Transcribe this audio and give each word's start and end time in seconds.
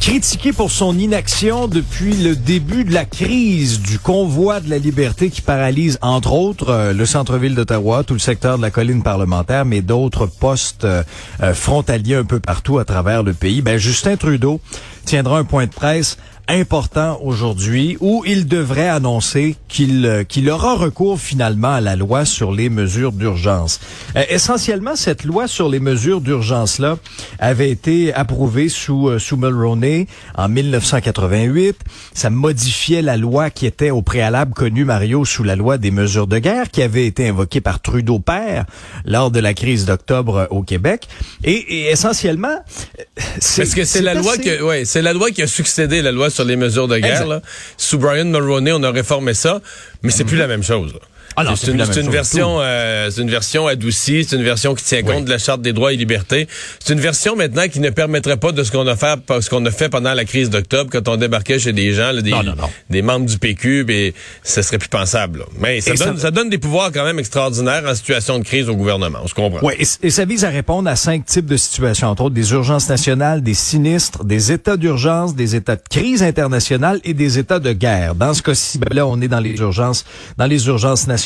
Critiqué 0.00 0.52
pour 0.52 0.70
son 0.70 0.96
inaction 0.96 1.66
depuis 1.68 2.14
le 2.14 2.34
début 2.36 2.84
de 2.84 2.94
la 2.94 3.04
crise 3.04 3.80
du 3.80 3.98
convoi 3.98 4.60
de 4.60 4.70
la 4.70 4.78
liberté 4.78 5.28
qui 5.28 5.42
paralyse, 5.42 5.98
entre 6.00 6.32
autres, 6.32 6.70
euh, 6.70 6.92
le 6.92 7.04
centre-ville 7.04 7.54
d'Ottawa, 7.54 8.04
tout 8.04 8.14
le 8.14 8.20
secteur 8.20 8.56
de 8.56 8.62
la 8.62 8.70
colline 8.70 9.02
parlementaire, 9.02 9.64
mais 9.64 9.82
d'autres 9.82 10.26
postes 10.26 10.84
euh, 10.84 11.02
euh, 11.42 11.52
frontaliers 11.52 12.14
un 12.14 12.24
peu 12.24 12.40
partout 12.40 12.78
à 12.78 12.84
travers 12.84 13.22
le 13.22 13.34
pays, 13.34 13.60
ben, 13.60 13.76
Justin 13.76 14.16
Trudeau 14.16 14.60
tiendra 15.04 15.38
un 15.38 15.44
point 15.44 15.66
de 15.66 15.72
presse 15.72 16.16
important 16.48 17.20
aujourd'hui 17.22 17.98
où 18.00 18.24
il 18.26 18.46
devrait 18.46 18.88
annoncer 18.88 19.56
qu'il 19.68 20.06
euh, 20.06 20.24
qu'il 20.24 20.48
aura 20.50 20.74
recours 20.74 21.20
finalement 21.20 21.74
à 21.74 21.80
la 21.80 21.94
loi 21.94 22.24
sur 22.24 22.52
les 22.52 22.70
mesures 22.70 23.12
d'urgence. 23.12 23.80
Euh, 24.16 24.24
essentiellement, 24.30 24.96
cette 24.96 25.24
loi 25.24 25.46
sur 25.46 25.68
les 25.68 25.78
mesures 25.78 26.20
d'urgence 26.20 26.78
là 26.78 26.96
avait 27.38 27.70
été 27.70 28.14
approuvée 28.14 28.68
sous 28.68 29.08
euh, 29.08 29.18
sous 29.18 29.36
Mulroney 29.36 30.06
en 30.36 30.48
1988. 30.48 31.76
Ça 32.14 32.30
modifiait 32.30 33.02
la 33.02 33.16
loi 33.16 33.50
qui 33.50 33.66
était 33.66 33.90
au 33.90 34.00
préalable 34.00 34.54
connue 34.54 34.84
Mario 34.84 35.24
sous 35.26 35.44
la 35.44 35.54
loi 35.54 35.76
des 35.76 35.90
mesures 35.90 36.26
de 36.26 36.38
guerre 36.38 36.70
qui 36.70 36.82
avait 36.82 37.06
été 37.06 37.28
invoquée 37.28 37.60
par 37.60 37.80
Trudeau 37.80 38.20
père 38.20 38.64
lors 39.04 39.30
de 39.30 39.40
la 39.40 39.52
crise 39.52 39.84
d'octobre 39.84 40.48
au 40.50 40.62
Québec. 40.62 41.08
Et, 41.44 41.52
et 41.52 41.90
essentiellement, 41.90 42.64
c'est 43.38 43.62
parce 43.62 43.74
que 43.74 43.84
c'est 43.84 44.02
la 44.02 44.14
loi 44.14 44.38
que 44.38 44.62
ouais, 44.62 44.84
c'est 44.84 45.02
la 45.02 45.12
loi 45.12 45.30
qui 45.30 45.42
a 45.42 45.46
succédé 45.46 46.00
la 46.00 46.12
loi 46.12 46.30
sur 46.30 46.37
les 46.44 46.56
mesures 46.56 46.88
de 46.88 46.98
guerre. 46.98 47.26
Là. 47.26 47.42
Sous 47.76 47.98
Brian 47.98 48.26
Mulroney, 48.26 48.72
on 48.72 48.82
a 48.82 48.90
réformé 48.90 49.34
ça, 49.34 49.60
mais 50.02 50.10
c'est 50.10 50.24
plus 50.24 50.36
la 50.36 50.46
même 50.46 50.62
chose. 50.62 50.92
Là. 50.94 51.00
Ah 51.36 51.44
c'est 51.56 51.70
une, 51.70 51.80
une 51.80 52.10
version, 52.10 52.58
euh, 52.60 53.10
c'est 53.10 53.22
une 53.22 53.30
version 53.30 53.66
adoucie, 53.66 54.24
c'est 54.28 54.36
une 54.36 54.42
version 54.42 54.74
qui 54.74 54.84
tient 54.84 55.02
compte 55.02 55.24
de 55.24 55.30
la 55.30 55.38
charte 55.38 55.60
des 55.62 55.72
droits 55.72 55.92
et 55.92 55.96
libertés. 55.96 56.48
C'est 56.80 56.92
une 56.92 57.00
version 57.00 57.36
maintenant 57.36 57.68
qui 57.68 57.80
ne 57.80 57.90
permettrait 57.90 58.36
pas 58.36 58.52
de 58.52 58.62
ce 58.64 58.72
qu'on 58.72 58.86
a 58.86 58.96
fait, 58.96 59.18
ce 59.40 59.48
qu'on 59.48 59.64
a 59.66 59.70
fait 59.70 59.88
pendant 59.88 60.14
la 60.14 60.24
crise 60.24 60.50
d'octobre 60.50 60.90
quand 60.90 61.08
on 61.08 61.16
débarquait 61.16 61.58
chez 61.58 61.72
des 61.72 61.92
gens, 61.92 62.12
là, 62.12 62.22
des, 62.22 62.34
des 62.90 63.02
membres 63.02 63.26
du 63.26 63.38
PQ, 63.38 63.86
et 63.88 64.14
ce 64.42 64.62
serait 64.62 64.78
plus 64.78 64.88
pensable. 64.88 65.40
Là. 65.40 65.44
Mais 65.60 65.80
ça 65.80 65.94
donne, 65.94 66.18
ça... 66.18 66.30
donne, 66.30 66.50
des 66.50 66.58
pouvoirs 66.58 66.90
quand 66.92 67.04
même 67.04 67.18
extraordinaires 67.18 67.84
en 67.86 67.94
situation 67.94 68.38
de 68.38 68.44
crise 68.44 68.68
au 68.68 68.74
gouvernement. 68.74 69.18
On 69.22 69.28
se 69.28 69.34
comprend. 69.34 69.64
Ouais, 69.64 69.76
et, 69.78 70.10
ça 70.10 70.24
vise 70.24 70.44
à 70.44 70.50
répondre 70.50 70.88
à 70.88 70.96
cinq 70.96 71.24
types 71.24 71.46
de 71.46 71.56
situations, 71.56 72.08
entre 72.08 72.24
autres 72.24 72.34
des 72.34 72.52
urgences 72.52 72.88
nationales, 72.88 73.42
des 73.42 73.54
sinistres, 73.54 74.24
des 74.24 74.52
états 74.52 74.76
d'urgence, 74.76 75.34
des 75.34 75.54
états 75.54 75.76
de 75.76 75.82
crise 75.88 76.22
internationale 76.22 77.00
et 77.04 77.14
des 77.14 77.38
états 77.38 77.60
de 77.60 77.72
guerre. 77.72 78.14
Dans 78.14 78.34
ce 78.34 78.42
cas-ci, 78.42 78.78
ben 78.78 78.88
là, 78.94 79.06
on 79.06 79.20
est 79.20 79.28
dans 79.28 79.40
les 79.40 79.54
urgences, 79.58 80.04
dans 80.36 80.46
les 80.46 80.66
urgences 80.66 81.06
nationales 81.06 81.17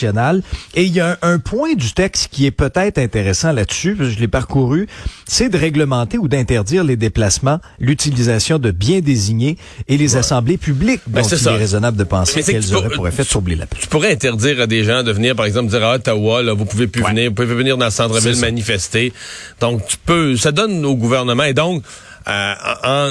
et 0.74 0.84
il 0.84 0.94
y 0.94 1.00
a 1.00 1.18
un, 1.22 1.38
point 1.38 1.74
du 1.74 1.92
texte 1.92 2.28
qui 2.30 2.46
est 2.46 2.50
peut-être 2.50 2.98
intéressant 2.98 3.52
là-dessus, 3.52 3.96
je 4.00 4.18
l'ai 4.18 4.28
parcouru, 4.28 4.86
c'est 5.26 5.48
de 5.48 5.58
réglementer 5.58 6.18
ou 6.18 6.28
d'interdire 6.28 6.84
les 6.84 6.96
déplacements, 6.96 7.60
l'utilisation 7.78 8.58
de 8.58 8.70
biens 8.70 9.00
désignés 9.00 9.56
et 9.88 9.96
les 9.96 10.16
assemblées 10.16 10.56
publiques. 10.56 11.00
Ben, 11.06 11.22
dont 11.22 11.28
il 11.28 11.48
est 11.48 11.56
raisonnable 11.56 11.96
de 11.96 12.04
penser 12.04 12.42
qu'elles 12.42 12.74
auraient 12.74 12.90
pour 12.90 13.08
effet 13.08 13.22
de 13.24 13.28
troubler 13.28 13.56
la 13.56 13.66
paix. 13.66 13.76
Tu 13.80 13.88
pourrais 13.88 14.12
interdire 14.12 14.60
à 14.60 14.66
des 14.66 14.84
gens 14.84 15.02
de 15.02 15.12
venir, 15.12 15.34
par 15.34 15.46
exemple, 15.46 15.70
dire 15.70 15.82
à 15.84 15.94
Ottawa, 15.94 16.42
là, 16.42 16.54
vous 16.54 16.64
pouvez 16.64 16.86
plus 16.86 17.02
venir, 17.02 17.30
vous 17.30 17.34
pouvez 17.34 17.54
venir 17.54 17.77
dans 17.77 17.86
le 17.86 17.90
centre-ville 17.90 18.36
manifester. 18.36 19.12
Donc, 19.60 19.86
tu 19.86 19.96
peux, 20.04 20.36
ça 20.36 20.52
donne 20.52 20.84
au 20.84 20.94
gouvernement, 20.94 21.44
et 21.44 21.54
donc, 21.54 21.82
euh, 22.28 22.54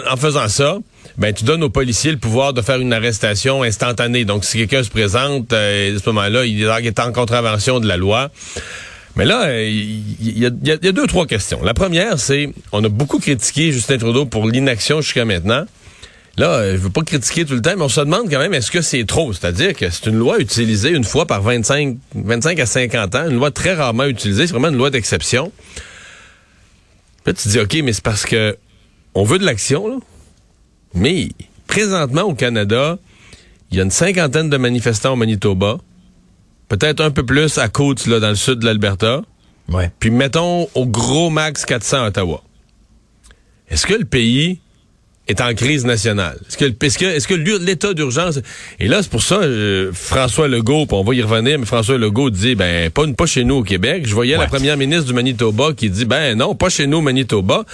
en 0.09 0.17
faisant 0.17 0.47
ça, 0.47 0.77
ben 1.17 1.33
tu 1.33 1.43
donnes 1.43 1.63
aux 1.63 1.69
policiers 1.69 2.11
le 2.11 2.17
pouvoir 2.17 2.53
de 2.53 2.61
faire 2.61 2.79
une 2.79 2.93
arrestation 2.93 3.63
instantanée. 3.63 4.25
Donc 4.25 4.45
si 4.45 4.57
quelqu'un 4.57 4.83
se 4.83 4.89
présente 4.89 5.53
euh, 5.53 5.95
à 5.95 5.99
ce 5.99 6.09
moment-là, 6.09 6.45
il 6.45 6.61
est 6.61 6.99
en 6.99 7.11
contravention 7.11 7.79
de 7.79 7.87
la 7.87 7.97
loi. 7.97 8.31
Mais 9.15 9.25
là, 9.25 9.43
euh, 9.47 9.67
il 9.67 10.37
y, 10.37 10.45
a, 10.45 10.49
deux, 10.49 11.07
trois 11.07 11.25
questions. 11.25 11.61
La 11.63 11.73
première, 11.73 12.17
c'est, 12.17 12.49
on 12.71 12.83
a 12.83 12.89
beaucoup 12.89 13.19
critiqué 13.19 13.71
Justin 13.71 13.97
Trudeau 13.97 14.25
pour 14.25 14.47
l'inaction 14.47 15.01
jusqu'à 15.01 15.25
maintenant. 15.25 15.65
Là, 16.37 16.49
euh, 16.49 16.71
je 16.71 16.77
veux 16.77 16.89
pas 16.89 17.01
critiquer 17.01 17.43
tout 17.43 17.53
le 17.53 17.61
temps, 17.61 17.73
mais 17.75 17.83
on 17.83 17.89
se 17.89 17.99
demande 17.99 18.29
quand 18.29 18.39
même, 18.39 18.53
est-ce 18.53 18.71
que 18.71 18.81
c'est 18.81 19.05
trop? 19.05 19.33
C'est-à-dire 19.33 19.73
que 19.73 19.89
c'est 19.89 20.05
une 20.05 20.17
loi 20.17 20.39
utilisée 20.39 20.91
une 20.91 21.03
fois 21.03 21.25
par 21.25 21.41
25, 21.41 21.97
25 22.15 22.59
à 22.59 22.65
50 22.65 23.15
ans, 23.15 23.29
une 23.29 23.35
loi 23.35 23.51
très 23.51 23.73
rarement 23.73 24.05
utilisée, 24.05 24.47
c'est 24.47 24.53
vraiment 24.53 24.69
une 24.69 24.77
loi 24.77 24.89
d'exception. 24.89 25.51
Puis 27.25 27.33
tu 27.33 27.49
dis, 27.49 27.59
OK, 27.59 27.77
mais 27.83 27.91
c'est 27.91 28.03
parce 28.03 28.25
que 28.25 28.57
on 29.13 29.23
veut 29.23 29.39
de 29.39 29.45
l'action, 29.45 29.89
là. 29.89 29.95
Mais 30.93 31.29
présentement 31.67 32.23
au 32.23 32.33
Canada, 32.33 32.97
il 33.71 33.77
y 33.77 33.79
a 33.79 33.83
une 33.83 33.91
cinquantaine 33.91 34.49
de 34.49 34.57
manifestants 34.57 35.13
au 35.13 35.15
Manitoba, 35.15 35.77
peut-être 36.67 37.01
un 37.01 37.11
peu 37.11 37.25
plus 37.25 37.57
à 37.57 37.69
côte 37.69 38.05
là 38.07 38.19
dans 38.19 38.29
le 38.29 38.35
sud 38.35 38.59
de 38.59 38.65
l'Alberta. 38.65 39.21
Ouais. 39.69 39.91
Puis 39.99 40.11
mettons 40.11 40.67
au 40.75 40.85
gros 40.85 41.29
max 41.29 41.65
400 41.65 42.03
à 42.03 42.07
Ottawa. 42.07 42.43
Est-ce 43.69 43.87
que 43.87 43.93
le 43.93 44.05
pays 44.05 44.59
est 45.27 45.41
en 45.41 45.53
crise 45.53 45.85
nationale. 45.85 46.37
Est-ce 46.47 46.57
que, 46.57 46.85
est-ce 46.85 46.97
que, 46.97 47.05
est-ce 47.05 47.27
que 47.27 47.33
l'état 47.33 47.93
d'urgence 47.93 48.39
et 48.79 48.87
là 48.87 49.01
c'est 49.01 49.11
pour 49.11 49.21
ça 49.21 49.35
euh, 49.35 49.91
François 49.93 50.47
Legault, 50.47 50.87
on 50.91 51.03
va 51.03 51.13
y 51.13 51.21
revenir, 51.21 51.59
mais 51.59 51.65
François 51.65 51.97
Legault 51.97 52.29
dit 52.29 52.55
ben 52.55 52.89
pas 52.89 53.05
pas 53.07 53.25
chez 53.25 53.43
nous 53.43 53.55
au 53.55 53.63
Québec. 53.63 54.03
Je 54.05 54.13
voyais 54.13 54.37
la 54.37 54.47
première 54.47 54.77
ministre 54.77 55.05
du 55.05 55.13
Manitoba 55.13 55.73
qui 55.73 55.89
dit 55.89 56.05
ben 56.05 56.37
non 56.37 56.55
pas 56.55 56.69
chez 56.69 56.87
nous 56.87 56.97
au 56.97 57.01
Manitoba. 57.01 57.65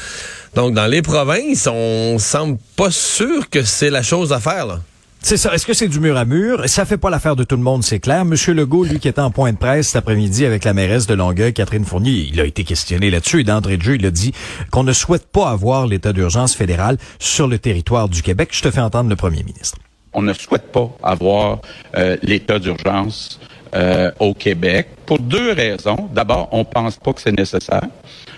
Donc 0.55 0.73
dans 0.73 0.87
les 0.87 1.01
provinces, 1.01 1.67
on 1.71 2.17
semble 2.19 2.57
pas 2.75 2.91
sûr 2.91 3.49
que 3.49 3.63
c'est 3.63 3.89
la 3.89 4.03
chose 4.03 4.33
à 4.33 4.39
faire 4.39 4.65
là. 4.65 4.81
C'est 5.21 5.37
ça. 5.37 5.53
Est-ce 5.53 5.65
que 5.65 5.73
c'est 5.73 5.87
du 5.87 5.99
mur 5.99 6.15
à 6.15 6.25
mur? 6.25 6.67
Ça 6.69 6.85
fait 6.85 6.97
pas 6.97 7.09
l'affaire 7.09 7.35
de 7.35 7.43
tout 7.43 7.57
le 7.57 7.61
monde, 7.61 7.83
c'est 7.83 7.99
clair. 7.99 8.23
Monsieur 8.23 8.53
Legault, 8.53 8.85
lui, 8.85 8.99
qui 8.99 9.07
était 9.07 9.19
en 9.19 9.31
point 9.31 9.51
de 9.51 9.57
presse 9.57 9.87
cet 9.87 9.97
après-midi 9.97 10.45
avec 10.45 10.63
la 10.63 10.73
mairesse 10.73 11.07
de 11.07 11.15
Longueuil, 11.15 11.53
Catherine 11.53 11.83
Fournier, 11.83 12.29
il 12.31 12.39
a 12.39 12.45
été 12.45 12.63
questionné 12.63 13.09
là-dessus 13.09 13.41
et 13.41 13.43
d'entrée 13.43 13.77
de 13.77 13.95
il 13.95 14.05
a 14.05 14.11
dit 14.11 14.33
qu'on 14.71 14.83
ne 14.83 14.93
souhaite 14.93 15.27
pas 15.27 15.49
avoir 15.49 15.87
l'état 15.87 16.13
d'urgence 16.13 16.55
fédéral 16.55 16.97
sur 17.19 17.47
le 17.47 17.57
territoire 17.57 18.09
du 18.09 18.21
Québec. 18.21 18.49
Je 18.51 18.61
te 18.61 18.71
fais 18.71 18.81
entendre 18.81 19.09
le 19.09 19.15
premier 19.15 19.43
ministre. 19.43 19.77
On 20.13 20.21
ne 20.21 20.33
souhaite 20.33 20.71
pas 20.71 20.89
avoir 21.03 21.59
euh, 21.95 22.17
l'état 22.21 22.59
d'urgence 22.59 23.39
euh, 23.75 24.11
au 24.19 24.33
Québec 24.33 24.89
pour 25.05 25.19
deux 25.19 25.51
raisons. 25.51 26.09
D'abord, 26.13 26.49
on 26.51 26.63
pense 26.63 26.97
pas 26.97 27.13
que 27.13 27.21
c'est 27.21 27.37
nécessaire. 27.37 27.87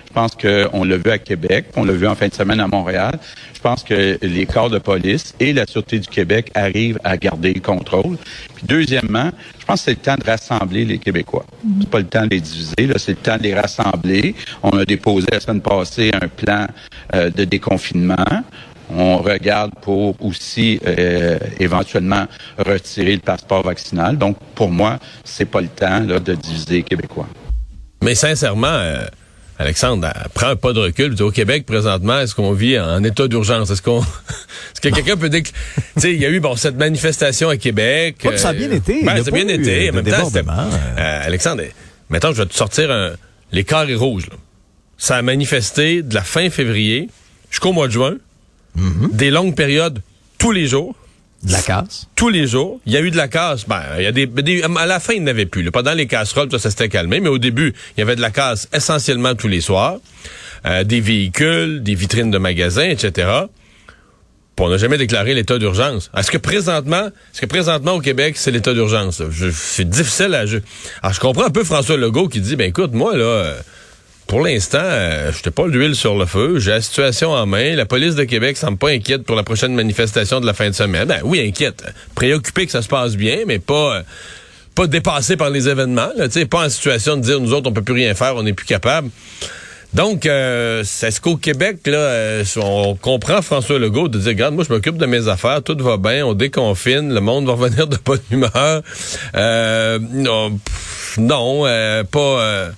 Je 0.10 0.14
pense 0.16 0.36
qu'on 0.36 0.84
l'a 0.84 0.98
vu 0.98 1.12
à 1.12 1.20
Québec, 1.20 1.66
on 1.76 1.84
l'a 1.84 1.94
vu 1.94 2.08
en 2.08 2.16
fin 2.16 2.28
de 2.28 2.34
semaine 2.34 2.60
à 2.60 2.68
Montréal. 2.68 3.20
Je 3.54 3.60
pense 3.62 3.84
que 3.84 4.18
les 4.24 4.46
corps 4.48 4.72
de 4.72 4.80
police 4.80 5.36
et 5.40 5.54
la 5.54 5.68
Sûreté 5.68 6.00
du 6.00 6.08
Québec 6.08 6.52
arrivent 6.56 7.00
à 7.04 7.16
garder 7.16 7.54
le 7.54 7.62
contrôle. 7.62 8.18
Puis 8.56 8.66
deuxièmement, 8.66 9.30
je 9.60 9.66
pense 9.66 9.82
que 9.82 9.86
c'est 9.86 9.92
le 9.92 9.98
temps 9.98 10.16
de 10.16 10.26
rassembler 10.26 10.84
les 10.84 10.98
Québécois. 10.98 11.46
C'est 11.80 11.90
pas 11.90 12.00
le 12.00 12.08
temps 12.08 12.24
de 12.24 12.32
les 12.32 12.42
diviser, 12.42 12.76
c'est 12.98 13.12
le 13.12 13.18
temps 13.18 13.38
de 13.38 13.44
les 13.44 13.54
rassembler. 13.54 14.34
On 14.64 14.72
a 14.72 14.84
déposé 14.84 15.28
la 15.32 15.40
semaine 15.40 15.62
passée 15.62 16.10
un 16.20 16.28
plan 16.28 16.66
euh, 17.14 17.30
de 17.30 17.44
déconfinement. 17.44 18.26
On 18.92 19.18
regarde 19.18 19.72
pour 19.82 20.16
aussi 20.26 20.80
euh, 20.88 21.38
éventuellement 21.60 22.26
retirer 22.58 23.14
le 23.14 23.22
passeport 23.22 23.62
vaccinal. 23.62 24.18
Donc, 24.18 24.38
pour 24.56 24.72
moi, 24.72 24.98
c'est 25.24 25.46
pas 25.46 25.62
le 25.62 25.68
temps 25.68 26.00
là, 26.00 26.20
de 26.20 26.34
diviser 26.34 26.78
les 26.78 26.84
Québécois. 26.84 27.28
Mais 28.04 28.16
sincèrement, 28.16 28.68
euh, 28.68 29.06
Alexandre, 29.60 30.08
prends 30.34 30.48
un 30.48 30.56
pas 30.56 30.72
de 30.72 30.80
recul. 30.80 31.22
Au 31.22 31.32
Québec, 31.32 31.66
présentement, 31.66 32.22
est-ce 32.22 32.34
qu'on 32.34 32.54
vit 32.54 32.80
en 32.80 33.04
état 33.04 33.28
d'urgence? 33.28 33.70
Est-ce 33.70 33.82
qu'on, 33.82 34.00
est-ce 34.74 34.80
que 34.80 34.88
quelqu'un 34.88 35.18
peut 35.18 35.28
dire 35.28 35.44
que, 35.44 35.50
tu 35.50 35.54
sais, 35.98 36.14
il 36.14 36.22
y 36.22 36.26
a 36.26 36.30
eu, 36.30 36.40
bon, 36.40 36.56
cette 36.56 36.78
manifestation 36.78 37.50
à 37.50 37.58
Québec. 37.58 38.26
ça 38.38 38.50
a 38.50 38.54
bien 38.54 38.72
été. 38.72 39.04
Ben, 39.04 39.22
ça 39.22 39.28
a 39.28 39.32
bien 39.32 39.50
été. 39.50 39.90
En 39.90 39.94
même 39.96 40.06
temps, 40.06 40.32
euh, 40.34 41.22
Alexandre, 41.26 41.64
maintenant, 42.10 42.32
je 42.32 42.42
vais 42.42 42.46
te 42.46 42.54
sortir 42.54 42.90
un, 42.90 43.12
les 43.52 43.66
carrés 43.66 43.96
rouges, 43.96 44.28
là. 44.28 44.38
Ça 44.98 45.18
a 45.18 45.22
manifesté 45.22 46.04
de 46.04 46.14
la 46.16 46.24
fin 46.24 46.50
février 46.50 47.10
jusqu'au 47.50 47.74
mois 47.74 47.88
de 47.88 47.94
juin. 47.94 48.16
Mm-hmm. 48.78 49.16
Des 49.16 49.30
longues 49.30 49.56
périodes 49.56 50.02
tous 50.38 50.52
les 50.52 50.68
jours. 50.68 50.96
De 51.44 51.54
la 51.54 51.62
casse? 51.62 52.08
Tous 52.16 52.30
les 52.30 52.48
jours. 52.48 52.82
Il 52.86 52.92
y 52.92 52.98
a 52.98 53.02
eu 53.02 53.12
de 53.12 53.18
la 53.18 53.28
casse. 53.30 53.66
Ben, 53.66 53.82
il 53.98 54.04
y 54.04 54.08
a 54.08 54.12
des, 54.12 54.64
à 54.64 54.86
la 54.86 55.00
fin, 55.00 55.14
il 55.14 55.24
n'y 55.24 55.30
avait 55.30 55.46
plus. 55.46 55.64
Là. 55.64 55.72
Pendant 55.72 55.94
les 55.94 56.06
casseroles, 56.06 56.52
ça, 56.52 56.60
ça 56.60 56.70
s'était 56.70 56.90
calmé. 56.90 57.22
Mais 57.22 57.30
au 57.30 57.38
début, 57.38 57.74
il 57.96 58.00
y 58.00 58.04
avait 58.04 58.18
de 58.18 58.22
la 58.22 58.32
casse 58.32 58.68
essentiellement 58.74 59.36
tous 59.36 59.48
les 59.48 59.62
soirs. 59.62 60.00
Euh, 60.66 60.84
des 60.84 61.00
véhicules, 61.00 61.82
des 61.82 61.96
vitrines 61.96 62.32
de 62.32 62.38
magasins, 62.38 62.90
etc. 62.90 63.30
on 64.60 64.70
n'a 64.70 64.76
jamais 64.76 64.98
déclaré 64.98 65.34
l'état 65.34 65.58
d'urgence. 65.58 66.12
Est-ce 66.18 66.30
que 66.30 66.38
présentement, 66.38 67.06
est-ce 67.06 67.40
que 67.40 67.46
présentement 67.46 67.94
au 67.94 68.02
Québec, 68.02 68.36
c'est 68.36 68.52
l'état 68.52 68.74
d'urgence? 68.74 69.24
C'est 69.54 69.90
difficile 69.90 70.36
à... 70.36 70.40
Alors, 70.40 71.14
je 71.14 71.20
comprends 71.22 71.46
un 71.46 71.50
peu 71.50 71.64
François 71.64 71.96
Legault 71.96 72.28
qui 72.28 72.42
dit, 72.42 72.58
ben 72.58 72.68
écoute, 72.68 72.92
moi, 72.94 73.16
là... 73.16 73.24
Euh, 73.24 73.60
pour 74.30 74.42
l'instant, 74.42 74.78
euh, 74.80 75.32
je 75.32 75.50
pas 75.50 75.66
l'huile 75.66 75.96
sur 75.96 76.16
le 76.16 76.28
feu. 76.28 76.60
J'ai 76.60 76.70
la 76.70 76.82
situation 76.82 77.32
en 77.32 77.48
main. 77.48 77.76
La 77.76 77.88
police 77.88 78.14
de 78.14 78.26
Québec 78.26 78.58
semble 78.58 78.78
pas 78.78 78.90
inquiète 78.90 79.24
pour 79.24 79.36
la 79.36 79.42
prochaine 79.42 79.74
manifestation 79.74 80.40
de 80.40 80.46
la 80.46 80.54
fin 80.54 80.70
de 80.70 80.76
semaine. 80.76 81.08
Ben 81.08 81.22
oui, 81.24 81.42
inquiète. 81.42 81.84
Préoccupé 82.14 82.68
que 82.68 82.72
ça 82.72 82.84
se 82.84 82.88
passe 82.88 83.16
bien, 83.16 83.40
mais 83.48 83.58
pas 83.58 83.96
euh, 83.98 84.02
pas 84.76 84.86
dépassé 84.86 85.36
par 85.36 85.50
les 85.50 85.68
événements. 85.68 86.12
Là, 86.16 86.28
pas 86.48 86.68
en 86.68 86.70
situation 86.70 87.18
de 87.18 87.22
dire 87.22 87.42
nous 87.42 87.54
autres 87.54 87.72
on 87.72 87.74
peut 87.74 87.82
plus 87.82 87.96
rien 87.96 88.14
faire, 88.14 88.36
on 88.36 88.44
n'est 88.44 88.54
plus 88.54 88.68
capable. 88.68 89.10
Donc, 89.96 90.28
euh, 90.28 90.82
est-ce 90.82 91.20
qu'au 91.20 91.36
Québec, 91.36 91.80
là, 91.88 91.98
euh, 91.98 92.44
on 92.58 92.96
comprend 92.96 93.42
François 93.42 93.80
Legault 93.80 94.08
de 94.08 94.20
dire, 94.20 94.30
regarde, 94.30 94.54
moi, 94.54 94.64
je 94.68 94.72
m'occupe 94.72 94.98
de 94.98 95.08
mes 95.08 95.28
affaires, 95.28 95.64
tout 95.64 95.76
va 95.80 95.98
bien, 95.98 96.24
on 96.24 96.36
déconfine, 96.36 97.12
le 97.12 97.20
monde 97.20 97.48
va 97.48 97.54
revenir 97.54 97.88
de 97.88 97.98
bonne 98.06 98.22
humeur. 98.30 98.84
Euh, 99.34 99.98
non, 100.12 100.60
non 101.18 101.64
pas, 102.12 102.72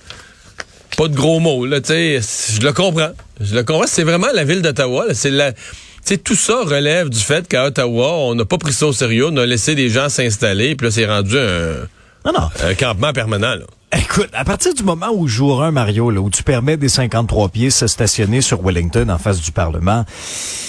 pas 1.02 1.08
de 1.08 1.16
gros 1.16 1.40
mots, 1.40 1.66
là, 1.66 1.80
tu 1.80 1.88
sais, 1.88 2.20
je 2.20 2.64
le 2.64 2.72
comprends. 2.72 3.10
Je 3.40 3.56
le 3.56 3.64
comprends, 3.64 3.88
c'est 3.88 4.04
vraiment 4.04 4.28
la 4.32 4.44
ville 4.44 4.62
d'Ottawa, 4.62 5.06
c'est 5.14 5.32
la... 5.32 5.50
tout 5.50 6.36
ça 6.36 6.60
relève 6.62 7.08
du 7.08 7.18
fait 7.18 7.48
qu'à 7.48 7.66
Ottawa, 7.66 8.12
on 8.18 8.36
n'a 8.36 8.44
pas 8.44 8.56
pris 8.56 8.72
ça 8.72 8.86
au 8.86 8.92
sérieux, 8.92 9.26
on 9.26 9.36
a 9.36 9.44
laissé 9.44 9.74
des 9.74 9.88
gens 9.88 10.08
s'installer, 10.08 10.76
puis 10.76 10.86
là, 10.86 10.90
c'est 10.92 11.06
rendu 11.06 11.36
un, 11.36 11.88
non, 12.24 12.32
non. 12.32 12.48
un 12.62 12.74
campement 12.74 13.12
permanent. 13.12 13.56
Là. 13.56 13.64
Écoute, 13.94 14.30
à 14.32 14.44
partir 14.44 14.72
du 14.72 14.82
moment 14.84 15.10
où 15.14 15.28
jour 15.28 15.62
un 15.62 15.70
Mario, 15.70 16.10
là, 16.10 16.20
où 16.20 16.30
tu 16.30 16.42
permets 16.42 16.78
des 16.78 16.88
53 16.88 17.50
pieds 17.50 17.70
se 17.70 17.86
stationner 17.86 18.40
sur 18.40 18.62
Wellington 18.62 19.06
en 19.10 19.18
face 19.18 19.40
du 19.40 19.52
Parlement. 19.52 20.06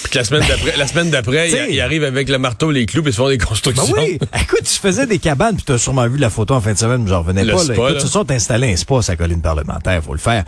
Puis 0.04 0.18
la 0.18 0.24
semaine 0.24 0.42
d'après, 0.46 0.76
la 0.76 0.86
semaine 0.86 1.10
d'après, 1.10 1.70
il, 1.70 1.80
arrive 1.80 2.04
avec 2.04 2.28
le 2.28 2.38
marteau, 2.38 2.70
les 2.70 2.84
clous, 2.84 3.02
puis 3.02 3.12
ils 3.12 3.16
font 3.16 3.28
des 3.28 3.38
constructions. 3.38 3.94
Ben 3.94 4.02
oui, 4.02 4.18
écoute, 4.40 4.64
tu 4.64 4.78
faisais 4.78 5.06
des 5.06 5.18
cabanes, 5.18 5.56
puis 5.56 5.64
tu 5.64 5.72
as 5.72 5.78
sûrement 5.78 6.06
vu 6.06 6.18
la 6.18 6.28
photo 6.28 6.54
en 6.54 6.60
fin 6.60 6.74
de 6.74 6.78
semaine, 6.78 7.02
mais 7.04 7.08
j'en 7.08 7.20
revenais 7.20 7.46
pas. 7.46 7.64
Là. 7.64 7.74
écoute, 7.74 7.98
tu 7.98 8.08
sont 8.08 8.30
installés 8.30 8.72
un 8.72 8.76
spa 8.76 9.00
sa 9.00 9.16
colline 9.16 9.40
parlementaire, 9.40 10.02
faut 10.04 10.12
le 10.12 10.18
faire. 10.18 10.44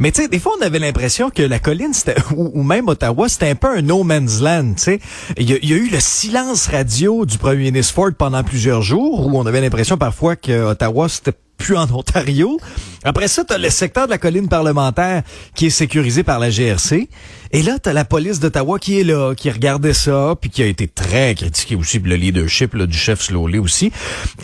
Mais 0.00 0.10
tu 0.10 0.22
sais, 0.22 0.28
des 0.28 0.40
fois, 0.40 0.52
on 0.58 0.62
avait 0.64 0.80
l'impression 0.80 1.30
que 1.30 1.42
la 1.42 1.60
colline, 1.60 1.94
c'était, 1.94 2.16
ou, 2.34 2.62
même 2.64 2.88
Ottawa, 2.88 3.28
c'était 3.28 3.50
un 3.50 3.54
peu 3.54 3.68
un 3.68 3.82
no 3.82 4.02
man's 4.02 4.40
land. 4.40 4.74
Tu 4.76 4.82
sais, 4.82 5.00
il 5.38 5.48
y, 5.48 5.72
a 5.72 5.76
eu 5.76 5.88
le 5.90 6.00
silence 6.00 6.66
radio 6.66 7.24
du 7.24 7.38
premier 7.38 7.70
ministre 7.70 7.94
Ford 7.94 8.10
pendant 8.18 8.42
plusieurs 8.42 8.82
jours, 8.82 9.26
où 9.26 9.38
on 9.38 9.46
avait 9.46 9.60
l'impression 9.60 9.96
parfois 9.96 10.34
que 10.34 10.70
Ottawa 10.70 11.08
c'était 11.08 11.32
plus 11.56 11.76
en 11.76 11.90
Ontario. 11.90 12.58
Après 13.04 13.28
ça, 13.28 13.44
tu 13.44 13.52
as 13.54 13.58
le 13.58 13.70
secteur 13.70 14.06
de 14.06 14.10
la 14.10 14.18
colline 14.18 14.48
parlementaire 14.48 15.22
qui 15.54 15.66
est 15.66 15.70
sécurisé 15.70 16.22
par 16.22 16.38
la 16.38 16.50
GRC. 16.50 17.08
Et 17.52 17.62
là, 17.62 17.78
tu 17.78 17.88
as 17.88 17.92
la 17.92 18.04
police 18.04 18.40
d'Ottawa 18.40 18.78
qui 18.78 19.00
est 19.00 19.04
là, 19.04 19.34
qui 19.34 19.50
regardait 19.50 19.94
ça, 19.94 20.34
puis 20.40 20.50
qui 20.50 20.62
a 20.62 20.66
été 20.66 20.88
très 20.88 21.34
critiqué 21.34 21.76
aussi, 21.76 21.98
le 21.98 22.16
leadership 22.16 22.76
du 22.76 22.98
chef 22.98 23.20
Slowley 23.20 23.58
aussi. 23.58 23.92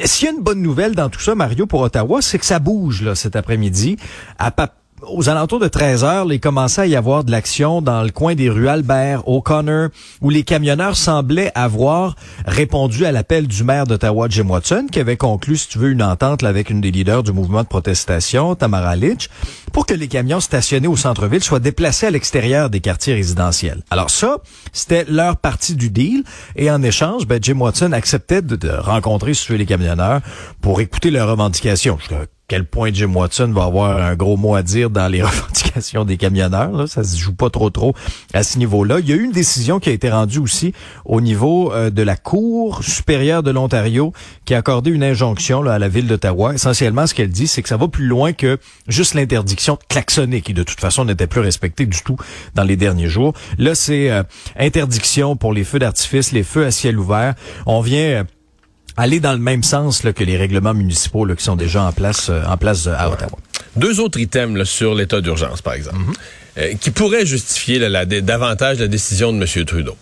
S'il 0.04 0.26
y 0.26 0.30
a 0.30 0.34
une 0.34 0.42
bonne 0.42 0.62
nouvelle 0.62 0.94
dans 0.94 1.08
tout 1.08 1.20
ça, 1.20 1.34
Mario, 1.34 1.66
pour 1.66 1.80
Ottawa, 1.80 2.22
c'est 2.22 2.38
que 2.38 2.46
ça 2.46 2.58
bouge 2.58 3.02
là 3.02 3.14
cet 3.14 3.36
après-midi. 3.36 3.96
À 4.38 4.50
aux 5.06 5.28
alentours 5.28 5.58
de 5.58 5.68
13 5.68 6.04
heures, 6.04 6.32
il 6.32 6.40
commençait 6.40 6.82
à 6.82 6.86
y 6.86 6.96
avoir 6.96 7.24
de 7.24 7.30
l'action 7.30 7.82
dans 7.82 8.02
le 8.02 8.10
coin 8.10 8.34
des 8.34 8.48
rues 8.48 8.68
Albert, 8.68 9.28
O'Connor, 9.28 9.88
où 10.20 10.30
les 10.30 10.42
camionneurs 10.42 10.96
semblaient 10.96 11.50
avoir 11.54 12.14
répondu 12.46 13.04
à 13.04 13.12
l'appel 13.12 13.46
du 13.46 13.64
maire 13.64 13.86
d'Ottawa, 13.86 14.26
Jim 14.28 14.48
Watson, 14.48 14.86
qui 14.90 15.00
avait 15.00 15.16
conclu, 15.16 15.56
si 15.56 15.68
tu 15.68 15.78
veux, 15.78 15.90
une 15.90 16.02
entente 16.02 16.42
avec 16.44 16.70
une 16.70 16.80
des 16.80 16.90
leaders 16.90 17.22
du 17.22 17.32
mouvement 17.32 17.62
de 17.62 17.68
protestation, 17.68 18.54
Tamara 18.54 18.96
Litch, 18.96 19.28
pour 19.72 19.86
que 19.86 19.94
les 19.94 20.08
camions 20.08 20.40
stationnés 20.40 20.88
au 20.88 20.96
centre-ville 20.96 21.42
soient 21.42 21.60
déplacés 21.60 22.06
à 22.06 22.10
l'extérieur 22.10 22.70
des 22.70 22.80
quartiers 22.80 23.14
résidentiels. 23.14 23.82
Alors 23.90 24.10
ça, 24.10 24.38
c'était 24.72 25.04
leur 25.08 25.36
partie 25.36 25.74
du 25.74 25.90
deal, 25.90 26.24
et 26.56 26.70
en 26.70 26.82
échange, 26.82 27.26
ben, 27.26 27.38
Jim 27.42 27.60
Watson 27.60 27.92
acceptait 27.92 28.42
de, 28.42 28.68
rencontrer, 28.68 29.34
si 29.34 29.46
tu 29.46 29.52
veux, 29.52 29.58
les 29.58 29.66
camionneurs 29.66 30.20
pour 30.60 30.80
écouter 30.80 31.10
leurs 31.10 31.28
revendications 31.28 31.98
quel 32.52 32.66
point 32.66 32.90
Jim 32.92 33.14
Watson 33.14 33.50
va 33.54 33.64
avoir 33.64 33.96
un 33.96 34.14
gros 34.14 34.36
mot 34.36 34.54
à 34.54 34.62
dire 34.62 34.90
dans 34.90 35.08
les 35.08 35.22
revendications 35.22 36.04
des 36.04 36.18
camionneurs. 36.18 36.70
Là. 36.70 36.86
Ça 36.86 37.02
se 37.02 37.16
joue 37.16 37.32
pas 37.32 37.48
trop 37.48 37.70
trop 37.70 37.94
à 38.34 38.42
ce 38.42 38.58
niveau-là. 38.58 38.98
Il 39.00 39.08
y 39.08 39.12
a 39.14 39.16
eu 39.16 39.24
une 39.24 39.32
décision 39.32 39.80
qui 39.80 39.88
a 39.88 39.92
été 39.92 40.10
rendue 40.10 40.38
aussi 40.38 40.74
au 41.06 41.22
niveau 41.22 41.72
euh, 41.72 41.88
de 41.88 42.02
la 42.02 42.14
Cour 42.14 42.84
supérieure 42.84 43.42
de 43.42 43.50
l'Ontario 43.50 44.12
qui 44.44 44.52
a 44.52 44.58
accordé 44.58 44.90
une 44.90 45.02
injonction 45.02 45.64
à 45.64 45.78
la 45.78 45.88
ville 45.88 46.06
d'Ottawa. 46.06 46.52
Essentiellement, 46.52 47.06
ce 47.06 47.14
qu'elle 47.14 47.30
dit, 47.30 47.46
c'est 47.46 47.62
que 47.62 47.70
ça 47.70 47.78
va 47.78 47.88
plus 47.88 48.06
loin 48.06 48.34
que 48.34 48.58
juste 48.86 49.14
l'interdiction 49.14 49.76
de 49.76 49.80
klaxonner, 49.88 50.42
qui 50.42 50.52
de 50.52 50.62
toute 50.62 50.78
façon 50.78 51.06
n'était 51.06 51.26
plus 51.26 51.40
respectée 51.40 51.86
du 51.86 52.02
tout 52.02 52.18
dans 52.54 52.64
les 52.64 52.76
derniers 52.76 53.08
jours. 53.08 53.32
Là, 53.56 53.74
c'est 53.74 54.10
euh, 54.10 54.24
interdiction 54.58 55.36
pour 55.36 55.54
les 55.54 55.64
feux 55.64 55.78
d'artifice, 55.78 56.32
les 56.32 56.42
feux 56.42 56.66
à 56.66 56.70
ciel 56.70 56.98
ouvert. 56.98 57.32
On 57.64 57.80
vient... 57.80 58.04
Euh, 58.04 58.24
aller 58.96 59.20
dans 59.20 59.32
le 59.32 59.38
même 59.38 59.62
sens 59.62 60.02
que 60.02 60.24
les 60.24 60.36
règlements 60.36 60.74
municipaux 60.74 61.26
qui 61.34 61.44
sont 61.44 61.56
déjà 61.56 61.82
en 61.82 61.92
place, 61.92 62.28
euh, 62.28 62.42
en 62.46 62.56
place 62.56 62.86
euh, 62.86 62.94
à 62.96 63.10
Ottawa. 63.10 63.38
Deux 63.76 64.00
autres 64.00 64.18
items 64.18 64.68
sur 64.68 64.94
l'état 64.94 65.20
d'urgence, 65.20 65.62
par 65.62 65.74
exemple, 65.74 65.98
mhm. 65.98 66.14
euh, 66.58 66.74
qui 66.80 66.90
pourraient 66.90 67.26
justifier 67.26 67.78
la, 67.78 68.04
davantage 68.04 68.78
la 68.78 68.88
décision 68.88 69.32
de 69.32 69.38
M. 69.38 69.64
Trudeau. 69.64 69.96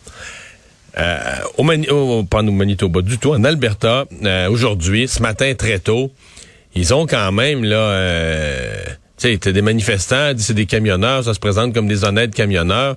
au, 1.56 1.62
Mani 1.62 1.88
au, 1.88 2.24
pas 2.24 2.40
au 2.40 2.50
Manitoba 2.50 3.02
du 3.02 3.18
tout, 3.18 3.32
en 3.32 3.44
Alberta, 3.44 4.06
aujourd'hui, 4.50 5.06
ce 5.06 5.22
matin 5.22 5.54
très 5.54 5.78
tôt, 5.78 6.10
ils 6.74 6.92
ont 6.94 7.06
quand 7.06 7.32
même 7.32 7.64
là 7.64 7.96
tu 9.18 9.38
sais, 9.42 9.52
des 9.52 9.60
manifestants, 9.60 10.32
c'est 10.38 10.54
des 10.54 10.64
camionneurs, 10.64 11.24
ça 11.24 11.34
se 11.34 11.38
présente 11.38 11.74
comme 11.74 11.86
des 11.86 12.04
honnêtes 12.04 12.34
camionneurs. 12.34 12.96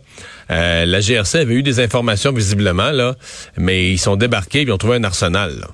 la 0.50 1.00
GRC 1.02 1.40
avait 1.40 1.56
eu 1.56 1.64
des 1.64 1.80
informations 1.82 2.32
visiblement, 2.32 2.92
là, 2.92 3.16
mais 3.58 3.92
ils 3.92 4.00
sont 4.00 4.16
débarqués 4.16 4.62
et 4.62 4.64
ils 4.64 4.72
ont 4.72 4.78
trouvé 4.78 4.96
un 4.96 5.04
arsenal. 5.04 5.60
Là 5.60 5.68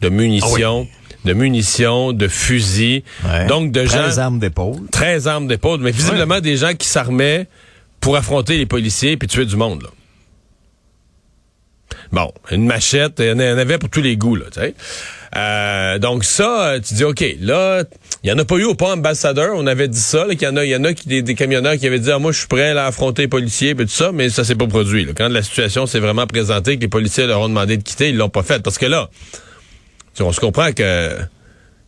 de 0.00 0.08
munitions. 0.08 0.88
Ah 0.90 0.96
de 1.26 1.32
munitions, 1.32 2.12
de 2.12 2.28
fusils, 2.28 3.02
donc 3.48 3.72
de 3.72 3.84
gens... 3.84 4.04
13 4.04 4.18
armes 4.20 4.38
d'épaule. 4.38 4.76
13 4.92 5.26
armes 5.26 5.48
d'épaule, 5.48 5.80
mais 5.80 5.90
visiblement 5.90 6.38
des 6.38 6.56
gens 6.56 6.72
qui 6.74 6.86
s'armaient 6.86 7.48
pour 8.00 8.16
affronter 8.16 8.56
les 8.56 8.66
policiers 8.66 9.16
puis 9.16 9.26
tuer 9.26 9.44
du 9.44 9.56
monde. 9.56 9.82
Là. 9.82 9.88
Bon, 12.12 12.32
une 12.52 12.66
machette, 12.66 13.14
il 13.18 13.26
y 13.26 13.32
en 13.32 13.38
avait 13.40 13.78
pour 13.78 13.90
tous 13.90 14.00
les 14.00 14.16
goûts, 14.16 14.36
là, 14.36 14.44
tu 14.52 14.60
sais. 14.60 14.74
Euh, 15.36 15.98
donc 15.98 16.24
ça, 16.24 16.76
tu 16.86 16.94
dis, 16.94 17.04
OK, 17.04 17.24
là, 17.40 17.82
il 18.22 18.30
y 18.30 18.32
en 18.32 18.38
a 18.38 18.44
pas 18.44 18.56
eu 18.56 18.64
au 18.64 18.74
pont 18.74 18.92
ambassadeur, 18.92 19.54
on 19.56 19.66
avait 19.66 19.88
dit 19.88 20.00
ça, 20.00 20.26
qu'il 20.30 20.42
y 20.42 20.46
en 20.46 20.56
a, 20.56 20.64
il 20.64 20.70
y 20.70 20.76
en 20.76 20.84
a 20.84 20.94
qui, 20.94 21.22
des, 21.22 21.34
camionneurs 21.34 21.76
qui 21.76 21.86
avaient 21.86 21.98
dit, 21.98 22.10
ah, 22.10 22.18
moi, 22.18 22.32
je 22.32 22.38
suis 22.38 22.46
prêt 22.46 22.70
à 22.70 22.86
affronter 22.86 23.22
les 23.22 23.28
policiers, 23.28 23.70
et 23.70 23.74
tout 23.74 23.88
ça, 23.88 24.12
mais 24.12 24.30
ça 24.30 24.44
s'est 24.44 24.54
pas 24.54 24.66
produit. 24.66 25.04
Là. 25.04 25.12
Quand 25.16 25.28
la 25.28 25.42
situation 25.42 25.86
s'est 25.86 26.00
vraiment 26.00 26.26
présentée, 26.26 26.76
que 26.76 26.82
les 26.82 26.88
policiers 26.88 27.26
leur 27.26 27.40
ont 27.40 27.48
demandé 27.48 27.76
de 27.76 27.82
quitter, 27.82 28.10
ils 28.10 28.16
l'ont 28.16 28.28
pas 28.28 28.44
fait. 28.44 28.62
Parce 28.62 28.78
que 28.78 28.86
là, 28.86 29.10
on 30.20 30.32
se 30.32 30.40
comprend 30.40 30.72
que, 30.72 31.16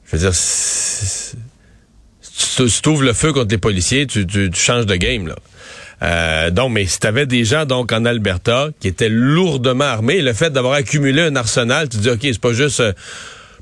je 0.07 0.17
veux 0.17 0.19
dire, 0.19 0.35
si 0.35 1.37
tu 2.83 2.89
ouvres 2.89 3.03
le 3.03 3.13
feu 3.13 3.33
contre 3.33 3.51
les 3.51 3.59
policiers, 3.59 4.07
tu, 4.07 4.27
changes 4.55 4.87
de 4.87 4.97
game, 4.97 5.29
là. 5.29 5.37
Euh, 6.01 6.51
donc, 6.51 6.73
mais 6.73 6.87
si 6.87 7.01
t'avais 7.01 7.27
des 7.27 7.45
gens 7.45 7.65
donc 7.65 7.91
en 7.91 8.05
Alberta 8.05 8.69
qui 8.79 8.87
étaient 8.87 9.09
lourdement 9.09 9.85
armés, 9.85 10.23
le 10.23 10.33
fait 10.33 10.51
d'avoir 10.51 10.75
accumulé 10.75 11.23
un 11.23 11.35
arsenal, 11.35 11.89
tu 11.89 11.97
dis 11.97 12.09
ok, 12.09 12.21
c'est 12.23 12.41
pas 12.41 12.53
juste 12.53 12.79
euh, 12.79 12.93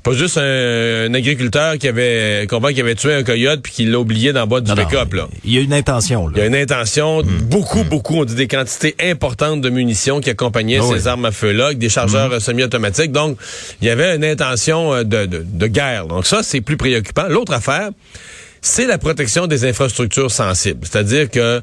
pas 0.07 0.15
juste 0.15 0.37
un, 0.37 1.13
agriculteur 1.13 1.77
qui 1.77 1.87
avait 1.87 2.47
comprend 2.49 2.69
qui 2.69 2.81
avait 2.81 2.95
tué 2.95 3.13
un 3.13 3.23
coyote 3.23 3.61
puis 3.61 3.71
qui 3.71 3.85
l'a 3.85 3.99
oublié 3.99 4.33
dans 4.33 4.41
le 4.41 4.47
bas 4.47 4.61
du 4.61 4.73
pick-up 4.73 5.13
là. 5.13 5.27
Il 5.43 5.53
y 5.53 5.57
a 5.57 5.61
une 5.61 5.73
intention. 5.73 6.27
Là. 6.27 6.33
Il 6.35 6.39
y 6.39 6.43
a 6.43 6.45
une 6.45 6.55
intention. 6.55 7.23
Mm. 7.23 7.41
Beaucoup, 7.43 7.83
mm. 7.83 7.89
beaucoup. 7.89 8.15
On 8.15 8.25
dit 8.25 8.35
des 8.35 8.47
quantités 8.47 8.95
importantes 9.01 9.61
de 9.61 9.69
munitions 9.69 10.21
qui 10.21 10.29
accompagnaient 10.29 10.79
ah 10.81 10.93
ces 10.93 11.07
armes 11.07 11.25
à 11.25 11.31
feu 11.31 11.51
là, 11.51 11.73
des 11.73 11.89
chargeurs 11.89 12.29
mm. 12.29 12.39
semi-automatiques. 12.39 13.11
Donc, 13.11 13.37
il 13.81 13.87
y 13.87 13.91
avait 13.91 14.15
une 14.15 14.23
intention 14.23 14.93
euh, 14.93 15.03
de, 15.03 15.25
de, 15.25 15.45
de 15.45 15.67
guerre. 15.67 16.07
Donc 16.07 16.25
ça, 16.25 16.41
c'est 16.43 16.61
plus 16.61 16.77
préoccupant. 16.77 17.27
L'autre 17.27 17.53
affaire, 17.53 17.89
c'est 18.61 18.87
la 18.87 18.97
protection 18.97 19.47
des 19.47 19.65
infrastructures 19.65 20.31
sensibles. 20.31 20.81
C'est-à-dire 20.83 21.29
que 21.29 21.61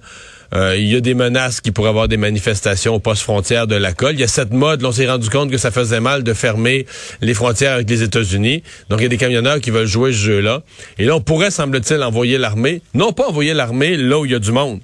euh, 0.55 0.77
il 0.77 0.87
y 0.87 0.95
a 0.95 1.01
des 1.01 1.15
menaces 1.15 1.61
qui 1.61 1.73
pourraient 1.73 1.89
avoir 1.89 2.07
des 2.07 2.17
manifestations 2.17 2.95
aux 2.95 3.01
postes 3.01 3.23
frontières 3.23 3.67
de 3.67 3.75
la 3.75 3.93
colle. 3.93 4.15
Il 4.15 4.21
y 4.21 4.25
a 4.25 4.29
cette 4.29 4.53
mode, 4.53 4.83
là, 4.83 4.89
on 4.89 4.93
s'est 4.93 5.09
rendu 5.09 5.29
compte 5.29 5.51
que 5.51 5.59
ça 5.59 5.71
faisait 5.71 6.01
mal 6.01 6.23
de 6.23 6.33
fermer 6.33 6.87
les 7.21 7.35
frontières 7.35 7.73
avec 7.73 7.91
les 7.91 8.03
États-Unis. 8.03 8.63
Donc, 8.89 9.01
il 9.01 9.03
y 9.03 9.07
a 9.07 9.09
des 9.09 9.17
camionneurs 9.17 9.61
qui 9.61 9.71
veulent 9.71 9.87
jouer 9.87 10.13
ce 10.13 10.19
jeu-là. 10.19 10.63
Et 10.99 11.07
là, 11.07 11.17
on 11.17 11.21
pourrait, 11.21 11.51
semble-t-il, 11.51 12.03
envoyer 12.03 12.39
l'armée. 12.39 12.83
Non 12.95 13.13
pas 13.13 13.29
envoyer 13.29 13.53
l'armée 13.53 13.97
là 13.97 14.19
où 14.21 14.25
il 14.25 14.33
y 14.33 14.35
a 14.35 14.39
du 14.39 14.53
monde. 14.53 14.81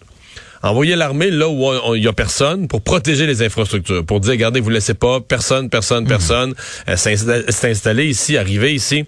Envoyer 0.62 0.96
l'armée 0.96 1.30
là 1.30 1.48
où 1.48 1.94
il 1.94 2.02
y 2.02 2.08
a 2.08 2.12
personne 2.12 2.68
pour 2.68 2.82
protéger 2.82 3.26
les 3.26 3.42
infrastructures, 3.42 4.04
pour 4.04 4.20
dire, 4.20 4.32
regardez, 4.32 4.60
vous 4.60 4.70
laissez 4.70 4.94
pas 4.94 5.20
personne, 5.20 5.70
personne, 5.70 6.04
mhm. 6.04 6.08
personne 6.08 6.54
euh, 6.88 6.96
s'installer 6.96 8.06
ici, 8.06 8.36
arriver 8.36 8.74
ici. 8.74 9.06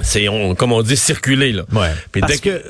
C'est, 0.00 0.26
comme 0.56 0.72
on 0.72 0.82
dit, 0.82 0.96
circuler. 0.96 1.52
Là. 1.52 1.64
Ouais. 1.72 2.20
Parce 2.20 2.40
que 2.40 2.62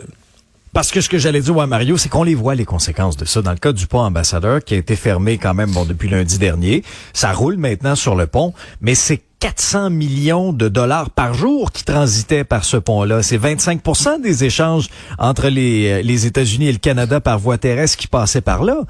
parce 0.73 0.91
que 0.91 1.01
ce 1.01 1.09
que 1.09 1.19
j'allais 1.19 1.41
dire 1.41 1.59
à 1.61 1.67
Mario, 1.67 1.97
c'est 1.97 2.09
qu'on 2.09 2.23
les 2.23 2.35
voit 2.35 2.55
les 2.55 2.65
conséquences 2.65 3.17
de 3.17 3.25
ça. 3.25 3.43
Dans 3.43 3.53
le 3.53 3.59
cas 3.59 3.73
du 3.73 3.87
pont 3.87 4.01
ambassadeur 4.01 4.65
qui 4.65 4.75
a 4.75 4.79
été 4.79 4.97
fermé 4.97 5.37
quand 5.37 5.55
même 5.55 5.71
bon 5.71 5.85
depuis 5.85 6.09
lundi 6.09 6.39
dernier, 6.39 6.83
ça 7.13 7.33
roule 7.33 7.57
maintenant 7.57 7.95
sur 7.95 8.15
le 8.15 8.27
pont, 8.27 8.55
mais 8.81 8.95
c'est 8.95 9.21
400 9.41 9.91
millions 9.91 10.53
de 10.53 10.69
dollars 10.69 11.11
par 11.11 11.35
jour 11.35 11.73
qui 11.73 11.85
transitaient 11.85 12.45
par 12.45 12.65
ce 12.65 12.77
pont-là. 12.77 13.23
C'est 13.23 13.39
25% 13.39 14.23
des 14.23 14.45
échanges 14.45 14.89
entre 15.19 15.49
les, 15.49 15.91
euh, 15.91 16.03
les 16.03 16.27
États-Unis 16.27 16.69
et 16.69 16.73
le 16.73 16.79
Canada 16.79 17.21
par 17.21 17.39
voie 17.39 17.59
terrestre 17.59 17.99
qui 17.99 18.07
passaient 18.07 18.41
par 18.41 18.63
là. 18.63 18.83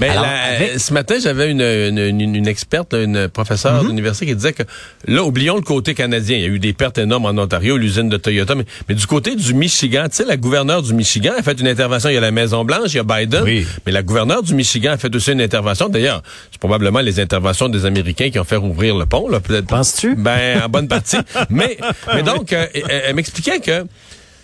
Mais 0.00 0.08
ben, 0.08 0.78
ce 0.78 0.92
matin, 0.92 1.16
j'avais 1.22 1.50
une, 1.50 1.60
une, 1.60 2.34
une, 2.34 2.46
experte, 2.46 2.94
une 2.94 3.28
professeure 3.28 3.82
mhm. 3.82 3.88
d'université 3.88 4.26
qui 4.26 4.34
disait 4.34 4.52
que 4.52 4.62
là, 5.06 5.22
oublions 5.22 5.56
le 5.56 5.62
côté 5.62 5.94
canadien. 5.94 6.36
Il 6.36 6.42
y 6.42 6.46
a 6.46 6.48
eu 6.48 6.58
des 6.58 6.72
pertes 6.72 6.98
énormes 6.98 7.26
en 7.26 7.42
Ontario, 7.42 7.76
l'usine 7.76 8.08
de 8.08 8.16
Toyota, 8.16 8.54
mais, 8.54 8.64
mais, 8.88 8.94
du 8.94 9.06
côté 9.06 9.36
du 9.36 9.54
Michigan, 9.54 10.06
tu 10.08 10.16
sais, 10.16 10.24
la 10.24 10.36
gouverneure 10.36 10.82
du 10.82 10.94
Michigan 10.94 11.32
a 11.38 11.42
fait 11.42 11.60
une 11.60 11.68
intervention. 11.68 12.08
Il 12.08 12.14
y 12.14 12.18
a 12.18 12.20
la 12.20 12.30
Maison 12.30 12.64
Blanche, 12.64 12.92
il 12.92 12.96
y 12.96 12.98
a 12.98 13.04
Biden, 13.04 13.44
mais 13.44 13.92
la 13.92 14.02
gouverneure 14.02 14.42
du 14.42 14.54
Michigan 14.54 14.92
a 14.92 14.96
fait 14.96 15.14
aussi 15.14 15.32
une 15.32 15.42
intervention. 15.42 15.88
D'ailleurs, 15.88 16.22
c'est 16.50 16.60
probablement 16.60 17.00
les 17.00 17.20
interventions 17.20 17.68
des 17.68 17.84
Américains 17.84 18.30
qui 18.30 18.38
ont 18.38 18.44
fait 18.44 18.56
rouvrir 18.56 18.96
le 18.96 19.06
pont. 19.06 19.28
Là, 19.28 19.40
peut-être. 19.40 19.66
Penses-tu? 19.66 20.14
Ben, 20.16 20.62
en 20.64 20.68
bonne 20.68 20.88
partie. 20.88 21.18
mais, 21.50 21.76
mais 22.14 22.22
donc, 22.22 22.52
euh, 22.52 22.66
elle, 22.88 23.14
m'expliquait 23.14 23.60
que 23.60 23.84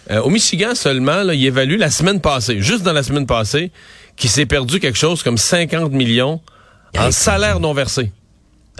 Euh, 0.09 0.21
au 0.21 0.31
Michigan 0.31 0.77
seulement, 0.77 1.25
là, 1.25 1.35
il 1.35 1.45
évalue 1.45 1.79
la 1.79 1.91
semaine 1.91 2.21
passée, 2.21 2.61
juste 2.61 2.85
dans 2.85 2.93
la 2.93 3.03
semaine 3.03 3.27
passée, 3.27 3.73
qu'il 4.16 4.30
s'est 4.30 4.46
perdu 4.46 4.80
quelque 4.80 4.99
chose 4.99 5.23
comme 5.23 5.38
50 5.38 5.92
millions 5.92 6.40
en 6.99 7.11
salaire 7.11 7.61
non 7.61 7.75
versé. 7.75 8.11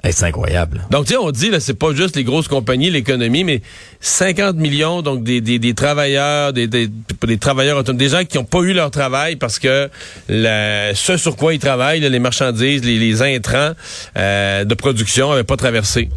c'est 0.03 0.25
incroyable. 0.25 0.83
Donc, 0.91 1.07
tu 1.07 1.13
sais, 1.13 1.19
on 1.19 1.31
dit, 1.31 1.51
là, 1.51 1.61
c'est 1.61 1.75
pas 1.75 1.93
juste 1.95 2.17
les 2.17 2.25
grosses 2.25 2.49
compagnies, 2.49 2.91
l'économie, 2.91 3.45
mais 3.45 3.61
50 4.01 4.57
millions, 4.57 5.03
donc 5.03 5.23
des, 5.23 5.41
des, 5.41 5.59
des 5.59 5.75
travailleurs, 5.75 6.53
des, 6.53 6.67
des, 6.67 6.89
des 7.27 7.39
travailleurs 7.39 7.79
autonomes, 7.79 7.99
des 7.99 8.09
gens 8.09 8.25
qui 8.25 8.39
n'ont 8.39 8.45
pas 8.45 8.61
eu 8.61 8.73
leur 8.73 8.91
travail 8.91 9.37
parce 9.37 9.59
que 9.59 9.91
la, 10.29 10.95
ce 10.95 11.17
sur 11.17 11.37
quoi 11.37 11.53
ils 11.55 11.61
travaillent, 11.61 12.01
là, 12.01 12.09
les 12.09 12.19
marchandises, 12.19 12.85
les, 12.85 12.99
les 12.99 13.23
intrants 13.23 13.73
euh, 14.17 14.65
de 14.65 14.75
production 14.75 15.31
n'avaient 15.31 15.45
pas 15.45 15.57
traversé. 15.57 16.09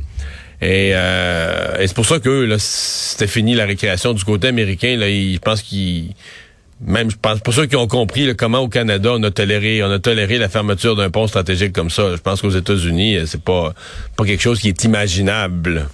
Et, 0.62 0.92
euh, 0.94 1.80
et 1.80 1.88
c'est 1.88 1.96
pour 1.96 2.06
ça 2.06 2.20
que 2.20 2.30
là, 2.30 2.58
c'était 2.60 3.28
fini 3.28 3.56
la 3.56 3.66
récréation 3.66 4.14
du 4.14 4.24
côté 4.24 4.50
américain. 4.50 4.98
Là, 4.98 5.08
je 5.08 5.38
pense 5.40 5.62
qu'ils 5.62 6.14
même 6.82 7.12
je 7.12 7.18
pense 7.22 7.40
pour 7.40 7.54
ceux 7.54 7.66
qui 7.66 7.76
ont 7.76 7.88
compris 7.88 8.26
là, 8.26 8.34
comment 8.34 8.60
au 8.60 8.70
Canada 8.70 9.12
on 9.14 9.24
a 9.24 9.32
toléré 9.32 9.84
on 9.84 9.92
a 9.92 10.00
toléré 10.00 10.38
la 10.38 10.50
fermeture 10.50 10.96
d'un 10.96 11.10
pont 11.10 11.28
stratégique 11.28 11.74
comme 11.74 11.90
ça. 11.90 12.16
Je 12.16 12.22
pense 12.22 12.42
qu'aux 12.42 12.50
États-Unis, 12.50 13.18
euh, 13.18 13.26
c'est 13.26 13.42
pas 13.42 13.74
pas 14.16 14.26
quelque 14.26 14.42
chose 14.42 14.60
qui 14.60 14.70
est 14.70 14.84
imaginable. 14.84 15.88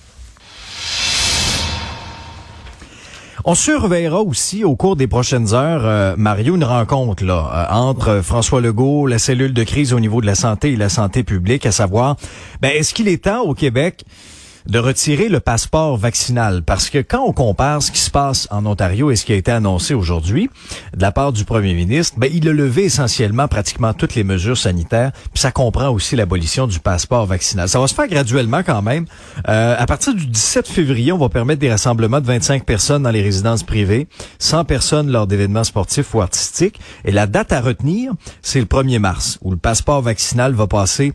On 3.48 3.54
surveillera 3.54 4.22
aussi 4.22 4.64
au 4.64 4.76
cours 4.76 4.96
des 4.96 5.06
prochaines 5.06 5.54
heures, 5.54 5.86
euh, 5.86 6.16
Mario, 6.18 6.56
une 6.56 6.64
rencontre 6.64 7.24
là 7.24 7.70
euh, 7.72 7.76
entre 7.76 8.22
François 8.24 8.60
Legault, 8.60 9.06
la 9.06 9.20
cellule 9.20 9.54
de 9.54 9.64
crise 9.64 9.94
au 9.94 10.00
niveau 10.00 10.20
de 10.20 10.26
la 10.26 10.34
santé 10.34 10.72
et 10.72 10.76
la 10.76 10.90
santé 10.90 11.24
publique, 11.24 11.68
à 11.68 11.72
savoir, 11.72 12.16
ben, 12.62 12.70
est-ce 12.70 12.96
qu'il 12.96 13.08
est 13.08 13.26
temps 13.26 13.44
au 13.44 13.54
Québec 13.54 14.04
de 14.68 14.80
retirer 14.80 15.30
le 15.30 15.40
passeport 15.40 15.98
vaccinal. 15.98 16.64
Parce 16.64 16.90
que 16.90 17.00
quand 17.00 17.24
on 17.26 17.34
compare 17.34 17.82
ce 17.82 17.92
qui 17.92 18.00
se 18.00 18.10
passe 18.10 18.48
en 18.52 18.66
Ontario 18.66 19.12
et 19.12 19.16
ce 19.16 19.26
qui 19.26 19.34
a 19.34 19.36
été 19.36 19.52
annoncé 19.52 19.94
aujourd'hui 19.94 20.50
de 20.96 21.02
la 21.02 21.12
part 21.12 21.34
du 21.34 21.46
premier 21.46 21.74
ministre, 21.74 22.18
ben, 22.18 22.30
il 22.34 22.48
a 22.48 22.54
levé 22.54 22.86
essentiellement 22.86 23.48
pratiquement 23.48 23.94
toutes 23.94 24.16
les 24.16 24.24
mesures 24.24 24.58
sanitaires. 24.58 25.12
Puis 25.34 25.42
ça 25.42 25.52
comprend 25.52 25.90
aussi 25.90 26.16
l'abolition 26.16 26.68
du 26.68 26.80
passeport 26.80 27.26
vaccinal. 27.26 27.70
Ça 27.70 27.80
va 27.80 27.88
se 27.88 27.94
faire 27.94 28.08
graduellement 28.08 28.64
quand 28.64 28.82
même. 28.82 29.06
Euh, 29.48 29.76
à 29.78 29.86
partir 29.86 30.14
du 30.14 30.26
17 30.26 30.68
février, 30.68 31.12
on 31.12 31.18
va 31.18 31.30
permettre 31.30 31.60
des 31.60 31.70
rassemblements 31.70 32.22
de 32.22 32.28
25 32.28 32.66
personnes 32.66 33.04
dans 33.04 33.12
les 33.12 33.22
résidences 33.22 33.64
privées, 33.64 34.08
100 34.40 34.66
personnes 34.66 35.12
lors 35.12 35.28
d'événements 35.28 35.64
sportifs 35.64 36.14
ou 36.14 36.22
artistiques. 36.22 36.80
Et 37.04 37.12
la 37.12 37.28
date 37.28 37.52
à 37.52 37.62
retenir, 37.62 38.14
c'est 38.42 38.60
le 38.60 38.66
1er 38.66 39.00
mars, 39.00 39.38
où 39.42 39.52
le 39.52 39.58
passeport 39.58 40.02
vaccinal 40.02 40.54
va 40.54 40.68
passer 40.68 41.14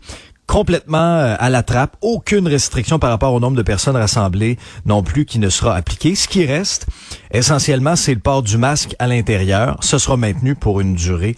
complètement 0.50 0.98
euh, 0.98 1.36
à 1.38 1.48
la 1.48 1.62
trappe, 1.62 1.96
aucune 2.00 2.48
restriction 2.48 2.98
par 2.98 3.10
rapport 3.10 3.32
au 3.32 3.38
nombre 3.38 3.56
de 3.56 3.62
personnes 3.62 3.94
rassemblées 3.94 4.58
non 4.84 5.04
plus 5.04 5.24
qui 5.24 5.38
ne 5.38 5.48
sera 5.48 5.76
appliquée. 5.76 6.16
Ce 6.16 6.26
qui 6.26 6.44
reste, 6.44 6.88
essentiellement, 7.30 7.94
c'est 7.94 8.14
le 8.14 8.20
port 8.20 8.42
du 8.42 8.58
masque 8.58 8.96
à 8.98 9.06
l'intérieur. 9.06 9.76
Ce 9.80 9.96
sera 9.96 10.16
maintenu 10.16 10.56
pour 10.56 10.80
une 10.80 10.96
durée 10.96 11.36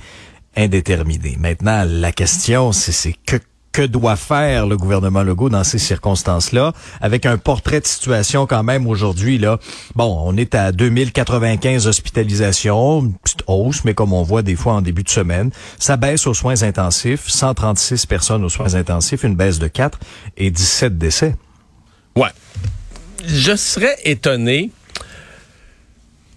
indéterminée. 0.57 1.37
Maintenant, 1.39 1.85
la 1.87 2.11
question, 2.11 2.73
c'est 2.73 3.15
que 3.27 3.37
que 3.73 3.83
doit 3.83 4.17
faire 4.17 4.67
le 4.67 4.77
gouvernement 4.77 5.23
Legault 5.23 5.49
dans 5.49 5.65
ces 5.65 5.79
circonstances-là, 5.79 6.73
avec 7.01 7.27
un 7.27 7.39
portrait 7.39 7.81
de 7.81 7.87
situation 7.87 8.47
quand 8.47 8.63
même 8.63 8.87
aujourd'hui. 8.87 9.39
là. 9.39 9.59
Bon, 9.95 10.23
on 10.25 10.37
est 10.37 10.55
à 10.55 10.73
2095 10.73 11.87
hospitalisations, 11.87 13.01
une 13.01 13.15
petite 13.15 13.43
hausse, 13.47 13.85
mais 13.85 13.95
comme 13.95 14.13
on 14.13 14.23
voit 14.23 14.43
des 14.43 14.57
fois 14.57 14.75
en 14.75 14.83
début 14.83 15.03
de 15.03 15.09
semaine, 15.09 15.51
ça 15.79 15.97
baisse 15.97 16.27
aux 16.27 16.35
soins 16.35 16.63
intensifs, 16.63 17.29
136 17.29 18.07
personnes 18.07 18.45
aux 18.45 18.49
soins 18.49 18.75
intensifs, 18.75 19.25
une 19.25 19.37
baisse 19.37 19.59
de 19.59 19.69
4 19.69 19.99
et 20.37 20.51
17 20.51 20.99
décès. 20.99 21.35
Ouais. 22.17 22.31
Je 23.25 23.55
serais 23.57 23.97
étonné 24.05 24.71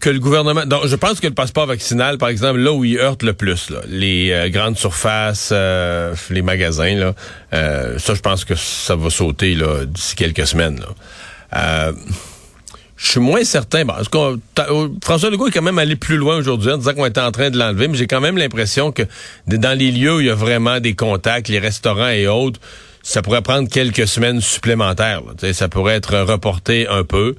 que 0.05 0.11
le 0.11 0.19
gouvernement. 0.19 0.67
Donc, 0.67 0.85
je 0.85 0.95
pense 0.95 1.19
que 1.19 1.25
le 1.25 1.33
passeport 1.33 1.65
vaccinal, 1.65 2.19
par 2.19 2.29
exemple, 2.29 2.59
là 2.59 2.71
où 2.71 2.85
il 2.85 2.99
heurte 2.99 3.23
le 3.23 3.33
plus, 3.33 3.71
les 3.87 4.31
euh, 4.31 4.49
grandes 4.49 4.77
surfaces, 4.77 5.49
euh, 5.51 6.13
les 6.29 6.43
magasins, 6.43 7.13
euh, 7.53 7.97
ça, 7.97 8.13
je 8.13 8.21
pense 8.21 8.45
que 8.45 8.53
ça 8.53 8.95
va 8.95 9.09
sauter 9.09 9.55
là 9.55 9.83
d'ici 9.85 10.15
quelques 10.15 10.45
semaines. 10.45 10.79
Je 11.51 13.11
suis 13.11 13.19
moins 13.19 13.43
certain. 13.43 13.83
que 13.83 14.39
François 15.03 15.31
Legault 15.31 15.47
est 15.47 15.51
quand 15.51 15.63
même 15.63 15.79
allé 15.79 15.95
plus 15.95 16.17
loin 16.17 16.37
aujourd'hui 16.37 16.71
en 16.71 16.77
disant 16.77 16.93
qu'on 16.93 17.07
était 17.07 17.19
en 17.19 17.31
train 17.31 17.49
de 17.49 17.57
l'enlever, 17.57 17.87
mais 17.87 17.97
j'ai 17.97 18.07
quand 18.07 18.21
même 18.21 18.37
l'impression 18.37 18.91
que 18.91 19.03
dans 19.47 19.75
les 19.77 19.91
lieux 19.91 20.17
où 20.17 20.19
il 20.19 20.27
y 20.27 20.29
a 20.29 20.35
vraiment 20.35 20.79
des 20.79 20.93
contacts, 20.93 21.47
les 21.47 21.59
restaurants 21.59 22.09
et 22.09 22.27
autres, 22.27 22.59
ça 23.05 23.21
pourrait 23.21 23.43
prendre 23.43 23.69
quelques 23.69 24.07
semaines 24.07 24.41
supplémentaires. 24.41 25.21
Ça 25.53 25.69
pourrait 25.69 25.93
être 25.93 26.17
reporté 26.21 26.87
un 26.87 27.03
peu. 27.03 27.35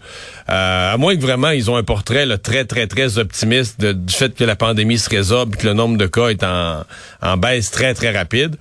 Euh, 0.49 0.95
à 0.95 0.97
moins 0.97 1.17
que 1.17 1.21
vraiment 1.21 1.51
ils 1.51 1.69
ont 1.69 1.77
un 1.77 1.83
portrait 1.83 2.25
très, 2.39 2.65
très, 2.65 2.87
très 2.87 3.19
optimiste 3.19 3.85
du 3.85 4.15
fait 4.15 4.33
que 4.33 4.45
la 4.45 4.55
pandémie 4.55 4.97
se 4.97 5.11
résorbe 5.11 5.57
que 5.57 5.67
le 5.67 5.73
nombre 5.73 5.99
de 5.99 6.07
cas 6.07 6.29
est 6.29 6.45
en, 6.45 6.85
en 7.21 7.37
baisse 7.37 7.73
très, 7.73 7.95
très 7.95 8.17
rapide. 8.17 8.55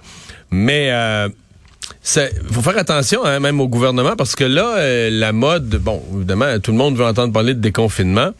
Mais 0.50 0.89
euh, 0.89 1.29
faut 2.51 2.62
faire 2.63 2.77
attention 2.79 3.24
hein, 3.24 3.39
même 3.39 3.62
au 3.62 3.67
gouvernement 3.67 4.15
parce 4.15 4.35
que 4.35 4.43
là, 4.43 4.77
euh, 4.77 5.12
la 5.12 5.31
mode, 5.31 5.69
bon, 5.75 6.01
évidemment, 6.15 6.59
tout 6.59 6.71
le 6.71 6.77
monde 6.77 6.97
veut 6.97 7.05
entendre 7.05 7.31
parler 7.31 7.53
de 7.53 7.62
déconfinement. 7.62 8.31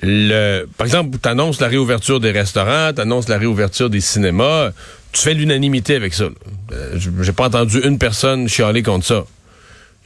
Le, 0.00 0.64
par 0.78 0.86
exemple, 0.86 1.18
tu 1.22 1.28
annonces 1.28 1.60
la 1.60 1.68
réouverture 1.68 2.20
des 2.20 2.30
restaurants, 2.30 2.92
tu 2.94 3.02
annonces 3.02 3.28
la 3.28 3.36
réouverture 3.36 3.90
des 3.90 4.00
cinémas, 4.00 4.70
tu 5.14 5.22
fais 5.22 5.34
l'unanimité 5.34 5.94
avec 5.94 6.12
ça. 6.12 6.24
Euh, 6.72 6.98
j'ai 6.98 7.32
pas 7.32 7.46
entendu 7.46 7.80
une 7.84 7.98
personne 7.98 8.48
chialer 8.48 8.82
contre 8.82 9.06
ça. 9.06 9.24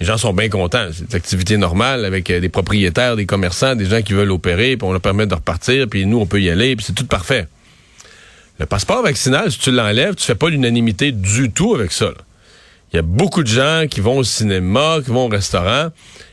Les 0.00 0.06
gens 0.06 0.18
sont 0.18 0.32
bien 0.32 0.48
contents. 0.48 0.86
C'est 0.92 1.10
une 1.10 1.16
activité 1.16 1.56
normale 1.56 2.04
avec 2.04 2.30
euh, 2.30 2.40
des 2.40 2.50
propriétaires, 2.50 3.16
des 3.16 3.26
commerçants, 3.26 3.74
des 3.74 3.86
gens 3.86 4.02
qui 4.02 4.12
veulent 4.12 4.30
opérer, 4.30 4.76
puis 4.76 4.86
on 4.86 4.92
leur 4.92 5.00
permet 5.00 5.26
de 5.26 5.34
repartir, 5.34 5.88
puis 5.88 6.06
nous, 6.06 6.20
on 6.20 6.26
peut 6.26 6.40
y 6.40 6.50
aller, 6.50 6.76
puis 6.76 6.84
c'est 6.86 6.92
tout 6.92 7.06
parfait. 7.06 7.48
Le 8.60 8.66
passeport 8.66 9.02
vaccinal, 9.02 9.50
si 9.50 9.58
tu 9.58 9.70
l'enlèves, 9.72 10.14
tu 10.14 10.24
fais 10.24 10.34
pas 10.34 10.50
l'unanimité 10.50 11.10
du 11.10 11.50
tout 11.50 11.74
avec 11.74 11.90
ça. 11.90 12.10
Il 12.92 12.96
y 12.96 12.98
a 12.98 13.02
beaucoup 13.02 13.42
de 13.42 13.48
gens 13.48 13.84
qui 13.90 14.00
vont 14.00 14.18
au 14.18 14.24
cinéma, 14.24 14.98
qui 15.04 15.10
vont 15.10 15.26
au 15.26 15.28
restaurant 15.28 15.88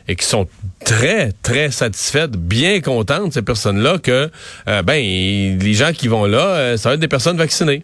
et 0.07 0.15
qui 0.15 0.25
sont 0.25 0.47
très, 0.83 1.31
très 1.43 1.71
satisfaites, 1.71 2.31
bien 2.31 2.81
contentes, 2.81 3.33
ces 3.33 3.41
personnes-là, 3.41 3.99
que 3.99 4.29
euh, 4.67 4.81
ben 4.81 5.01
les 5.01 5.73
gens 5.73 5.91
qui 5.91 6.07
vont 6.07 6.25
là, 6.25 6.77
ça 6.77 6.89
va 6.89 6.95
être 6.95 7.01
des 7.01 7.07
personnes 7.07 7.37
vaccinées. 7.37 7.83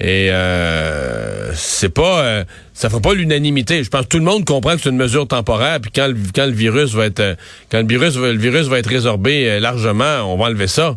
Et 0.00 0.28
euh, 0.30 1.52
c'est 1.54 1.88
pas, 1.88 2.20
euh, 2.20 2.44
ça 2.72 2.88
fera 2.88 3.00
pas 3.00 3.14
l'unanimité. 3.14 3.82
Je 3.82 3.90
pense 3.90 4.02
que 4.02 4.08
tout 4.08 4.18
le 4.18 4.24
monde 4.24 4.44
comprend 4.44 4.76
que 4.76 4.82
c'est 4.82 4.90
une 4.90 4.96
mesure 4.96 5.26
temporaire. 5.26 5.80
Puis 5.80 5.90
quand 5.92 6.06
le, 6.06 6.16
quand 6.34 6.46
le 6.46 6.52
virus 6.52 6.92
va 6.94 7.06
être, 7.06 7.36
quand 7.70 7.80
le 7.80 7.86
virus, 7.88 8.16
le 8.16 8.36
virus 8.36 8.68
va 8.68 8.78
être 8.78 8.88
résorbé 8.88 9.48
euh, 9.48 9.60
largement, 9.60 10.32
on 10.32 10.36
va 10.36 10.46
enlever 10.46 10.68
ça. 10.68 10.96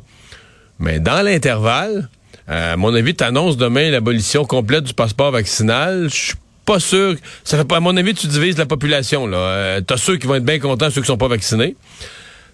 Mais 0.77 0.99
dans 0.99 1.23
l'intervalle, 1.23 2.09
à 2.47 2.77
mon 2.77 2.93
avis, 2.93 3.15
tu 3.15 3.23
annonces 3.23 3.57
demain 3.57 3.89
l'abolition 3.89 4.45
complète 4.45 4.83
du 4.83 4.93
passeport 4.93 5.31
vaccinal. 5.31 6.07
Je 6.09 6.15
suis 6.15 6.33
pas 6.65 6.79
sûr. 6.79 7.15
Ça 7.43 7.57
fait 7.57 7.65
pas, 7.65 7.77
à 7.77 7.79
mon 7.79 7.97
avis, 7.97 8.13
tu 8.13 8.27
divises 8.27 8.57
la 8.57 8.65
population. 8.65 9.25
Là, 9.25 9.79
t'as 9.81 9.97
ceux 9.97 10.17
qui 10.17 10.27
vont 10.27 10.35
être 10.35 10.45
bien 10.45 10.59
contents, 10.59 10.89
ceux 10.89 11.01
qui 11.01 11.07
sont 11.07 11.17
pas 11.17 11.27
vaccinés. 11.27 11.75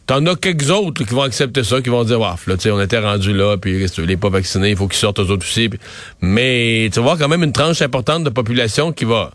T'en 0.08 0.26
as 0.26 0.36
quelques 0.38 0.72
autres 0.72 1.04
qui 1.04 1.14
vont 1.14 1.24
accepter 1.24 1.66
ça, 1.66 1.82
qui 1.82 1.90
vont 1.90 2.06
dire, 2.06 2.20
waf, 2.20 2.48
là, 2.48 2.56
on 2.72 2.80
était 2.80 3.00
rendu 3.00 3.34
là, 3.34 3.58
puis 3.58 3.86
tu 3.92 4.06
les 4.06 4.16
pas 4.16 4.30
vaccinés, 4.30 4.70
il 4.70 4.78
faut 4.78 4.88
qu'ils 4.88 4.98
sortent 4.98 5.20
aux 5.20 5.30
autres 5.30 5.46
aussi. 5.46 5.70
Mais 6.22 6.90
tu 6.94 7.00
vas 7.00 7.06
voir 7.06 7.18
quand 7.18 7.28
même 7.28 7.44
une 7.44 7.52
tranche 7.52 7.82
importante 7.82 8.24
de 8.24 8.30
population 8.30 8.94
qui 8.94 9.04
va, 9.04 9.32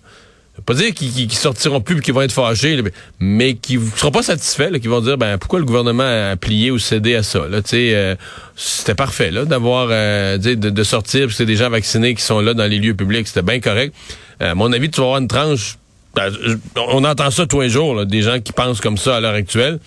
pas 0.65 0.75
dire 0.75 0.95
qu'ils 0.95 1.33
sortiront 1.33 1.81
plus, 1.81 2.01
qui 2.01 2.11
vont 2.11 2.23
être 2.23 2.33
fâchés, 2.33 2.83
mais 3.21 3.55
qui 3.55 3.79
ne 3.79 3.87
seront 3.97 4.11
pas 4.11 4.23
satisfaits, 4.23 4.79
qui 4.81 4.89
vont 4.89 5.01
dire, 5.01 5.19
ben 5.19 5.39
pourquoi 5.39 5.59
le 5.59 5.65
gouvernement 5.65 6.31
a 6.31 6.37
plié 6.37 6.71
ou 6.71 6.79
cédé 6.79 7.17
à 7.17 7.23
ça. 7.23 7.49
Là, 7.49 7.61
euh, 7.73 8.17
c'était 8.57 8.95
parfait 8.95 9.31
là 9.31 9.45
d'avoir, 9.45 9.89
euh, 9.91 10.39
de, 10.39 10.55
de, 10.55 10.83
sortir, 10.85 11.27
puis 11.27 11.37
c'est 11.37 11.47
des 11.47 11.57
gens 11.57 11.69
vaccinés 11.71 12.15
qui 12.15 12.23
sont 12.23 12.41
là 12.41 12.55
dans 12.55 12.67
les 12.67 12.79
lieux 12.79 12.95
publics, 12.95 13.27
c'était 13.27 13.43
bien 13.43 13.61
correct. 13.61 13.95
Euh, 14.41 14.53
à 14.53 14.55
mon 14.55 14.73
avis, 14.73 14.91
tu 14.91 15.01
vas 15.01 15.07
avoir 15.07 15.21
une 15.21 15.29
tranche. 15.29 15.77
Ben, 16.15 16.31
on 16.77 17.05
entend 17.05 17.31
ça 17.31 17.47
tous 17.47 17.63
les 17.63 17.71
jours, 17.71 17.95
là, 17.95 18.05
des 18.05 18.23
gens 18.23 18.39
qui 18.39 18.53
pensent 18.53 18.81
comme 18.81 18.99
ça 18.99 19.17
à 19.17 19.21
l'heure 19.21 19.35
actuelle. 19.35 19.79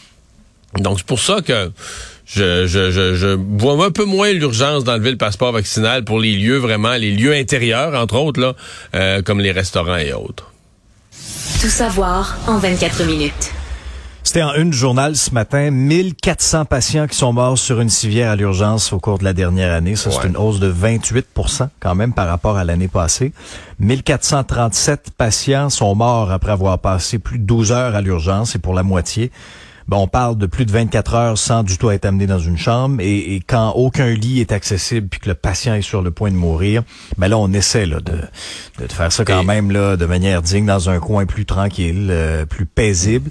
Donc, 0.77 0.99
c'est 0.99 1.05
pour 1.05 1.19
ça 1.19 1.41
que 1.41 1.71
je, 2.25 2.65
je, 2.67 2.91
je, 2.91 3.15
je, 3.15 3.37
vois 3.57 3.85
un 3.85 3.91
peu 3.91 4.05
moins 4.05 4.31
l'urgence 4.31 4.83
d'enlever 4.83 5.11
le 5.11 5.17
passeport 5.17 5.51
vaccinal 5.51 6.03
pour 6.03 6.19
les 6.19 6.35
lieux 6.35 6.57
vraiment, 6.57 6.93
les 6.95 7.11
lieux 7.11 7.33
intérieurs, 7.33 7.93
entre 7.93 8.15
autres, 8.15 8.41
là, 8.41 8.53
euh, 8.95 9.21
comme 9.21 9.39
les 9.39 9.51
restaurants 9.51 9.97
et 9.97 10.13
autres. 10.13 10.51
Tout 11.61 11.69
savoir 11.69 12.37
en 12.47 12.57
24 12.57 13.03
minutes. 13.05 13.51
C'était 14.23 14.41
en 14.41 14.55
une 14.55 14.73
journal 14.73 15.15
ce 15.15 15.31
matin, 15.35 15.69
1400 15.69 16.65
patients 16.65 17.05
qui 17.05 17.15
sont 17.15 17.31
morts 17.31 17.59
sur 17.59 17.79
une 17.79 17.89
civière 17.89 18.31
à 18.31 18.35
l'urgence 18.35 18.91
au 18.91 18.99
cours 18.99 19.19
de 19.19 19.23
la 19.23 19.33
dernière 19.33 19.71
année. 19.71 19.95
Ça, 19.95 20.09
c'est 20.09 20.27
une 20.27 20.35
hausse 20.35 20.59
de 20.59 20.73
28% 20.73 21.69
quand 21.79 21.93
même 21.93 22.11
par 22.11 22.27
rapport 22.27 22.57
à 22.57 22.63
l'année 22.63 22.87
passée. 22.87 23.33
1437 23.79 25.11
patients 25.15 25.69
sont 25.69 25.93
morts 25.93 26.31
après 26.31 26.51
avoir 26.51 26.79
passé 26.79 27.19
plus 27.19 27.37
de 27.37 27.45
12 27.45 27.71
heures 27.71 27.93
à 27.93 28.01
l'urgence 28.01 28.55
et 28.55 28.59
pour 28.59 28.73
la 28.73 28.81
moitié 28.81 29.31
ben, 29.87 29.97
on 29.97 30.07
parle 30.07 30.37
de 30.37 30.45
plus 30.45 30.65
de 30.65 30.71
24 30.71 31.13
heures 31.13 31.37
sans 31.37 31.63
du 31.63 31.77
tout 31.77 31.91
être 31.91 32.05
amené 32.05 32.27
dans 32.27 32.39
une 32.39 32.57
chambre 32.57 32.97
et, 33.01 33.41
quand 33.45 33.71
aucun 33.71 34.09
lit 34.09 34.39
est 34.39 34.51
accessible 34.51 35.07
puis 35.07 35.19
que 35.19 35.29
le 35.29 35.35
patient 35.35 35.75
est 35.75 35.81
sur 35.81 36.01
le 36.01 36.11
point 36.11 36.31
de 36.31 36.35
mourir, 36.35 36.83
ben 37.17 37.27
là 37.27 37.37
on 37.37 37.51
essaie 37.53 37.85
là, 37.85 37.99
de, 37.99 38.19
de 38.83 38.91
faire 38.91 39.11
ça 39.11 39.25
quand 39.25 39.43
même 39.43 39.71
là 39.71 39.97
de 39.97 40.05
manière 40.05 40.41
digne 40.41 40.65
dans 40.65 40.89
un 40.89 40.99
coin 40.99 41.25
plus 41.25 41.45
tranquille, 41.45 42.07
euh, 42.09 42.45
plus 42.45 42.65
paisible. 42.65 43.29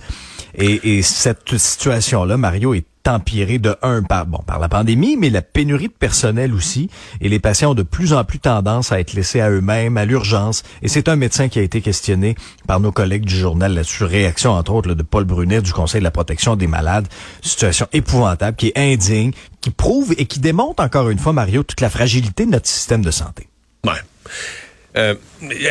Et, 0.57 0.99
et 0.99 1.03
cette 1.03 1.57
situation-là, 1.59 2.37
Mario, 2.37 2.75
est 2.75 2.85
empiré 3.09 3.59
de 3.59 3.77
un 3.83 4.03
par 4.03 4.27
bon 4.27 4.39
par 4.47 4.59
la 4.59 4.69
pandémie, 4.69 5.17
mais 5.17 5.31
la 5.31 5.43
pénurie 5.43 5.89
de 5.89 5.93
personnel 5.93 6.55
aussi, 6.55 6.91
et 7.21 7.29
les 7.29 7.39
patients 7.39 7.73
ont 7.73 7.75
de 7.75 7.83
plus 7.83 8.13
en 8.13 8.25
plus 8.25 8.39
tendance 8.39 8.93
à 8.93 9.01
être 9.01 9.13
laissés 9.15 9.41
à 9.41 9.51
eux-mêmes, 9.51 9.97
à 9.97 10.05
l'urgence. 10.05 10.63
Et 10.83 10.89
c'est 10.89 11.09
un 11.09 11.17
médecin 11.17 11.49
qui 11.49 11.59
a 11.59 11.63
été 11.63 11.81
questionné 11.81 12.35
par 12.67 12.81
nos 12.81 12.93
collègues 12.93 13.25
du 13.25 13.37
journal 13.37 13.75
là-dessus. 13.75 14.05
Réaction 14.05 14.53
entre 14.53 14.73
autres 14.73 14.95
de 14.95 15.03
Paul 15.03 15.25
Brunet 15.25 15.63
du 15.63 15.73
Conseil 15.73 16.01
de 16.01 16.05
la 16.05 16.11
protection 16.11 16.57
des 16.57 16.67
malades. 16.67 17.09
Situation 17.43 17.87
épouvantable, 17.93 18.57
qui 18.57 18.69
est 18.69 18.93
indigne, 18.93 19.33
qui 19.61 19.71
prouve 19.71 20.15
et 20.19 20.27
qui 20.27 20.41
démontre 20.41 20.83
encore 20.83 21.11
une 21.11 21.19
fois 21.19 21.33
Mario 21.33 21.63
toute 21.63 21.81
la 21.81 21.91
fragilité 21.91 22.47
de 22.47 22.51
notre 22.51 22.69
système 22.69 23.03
de 23.03 23.11
santé. 23.11 23.49
Ouais. 23.85 23.93
Euh, 24.97 25.15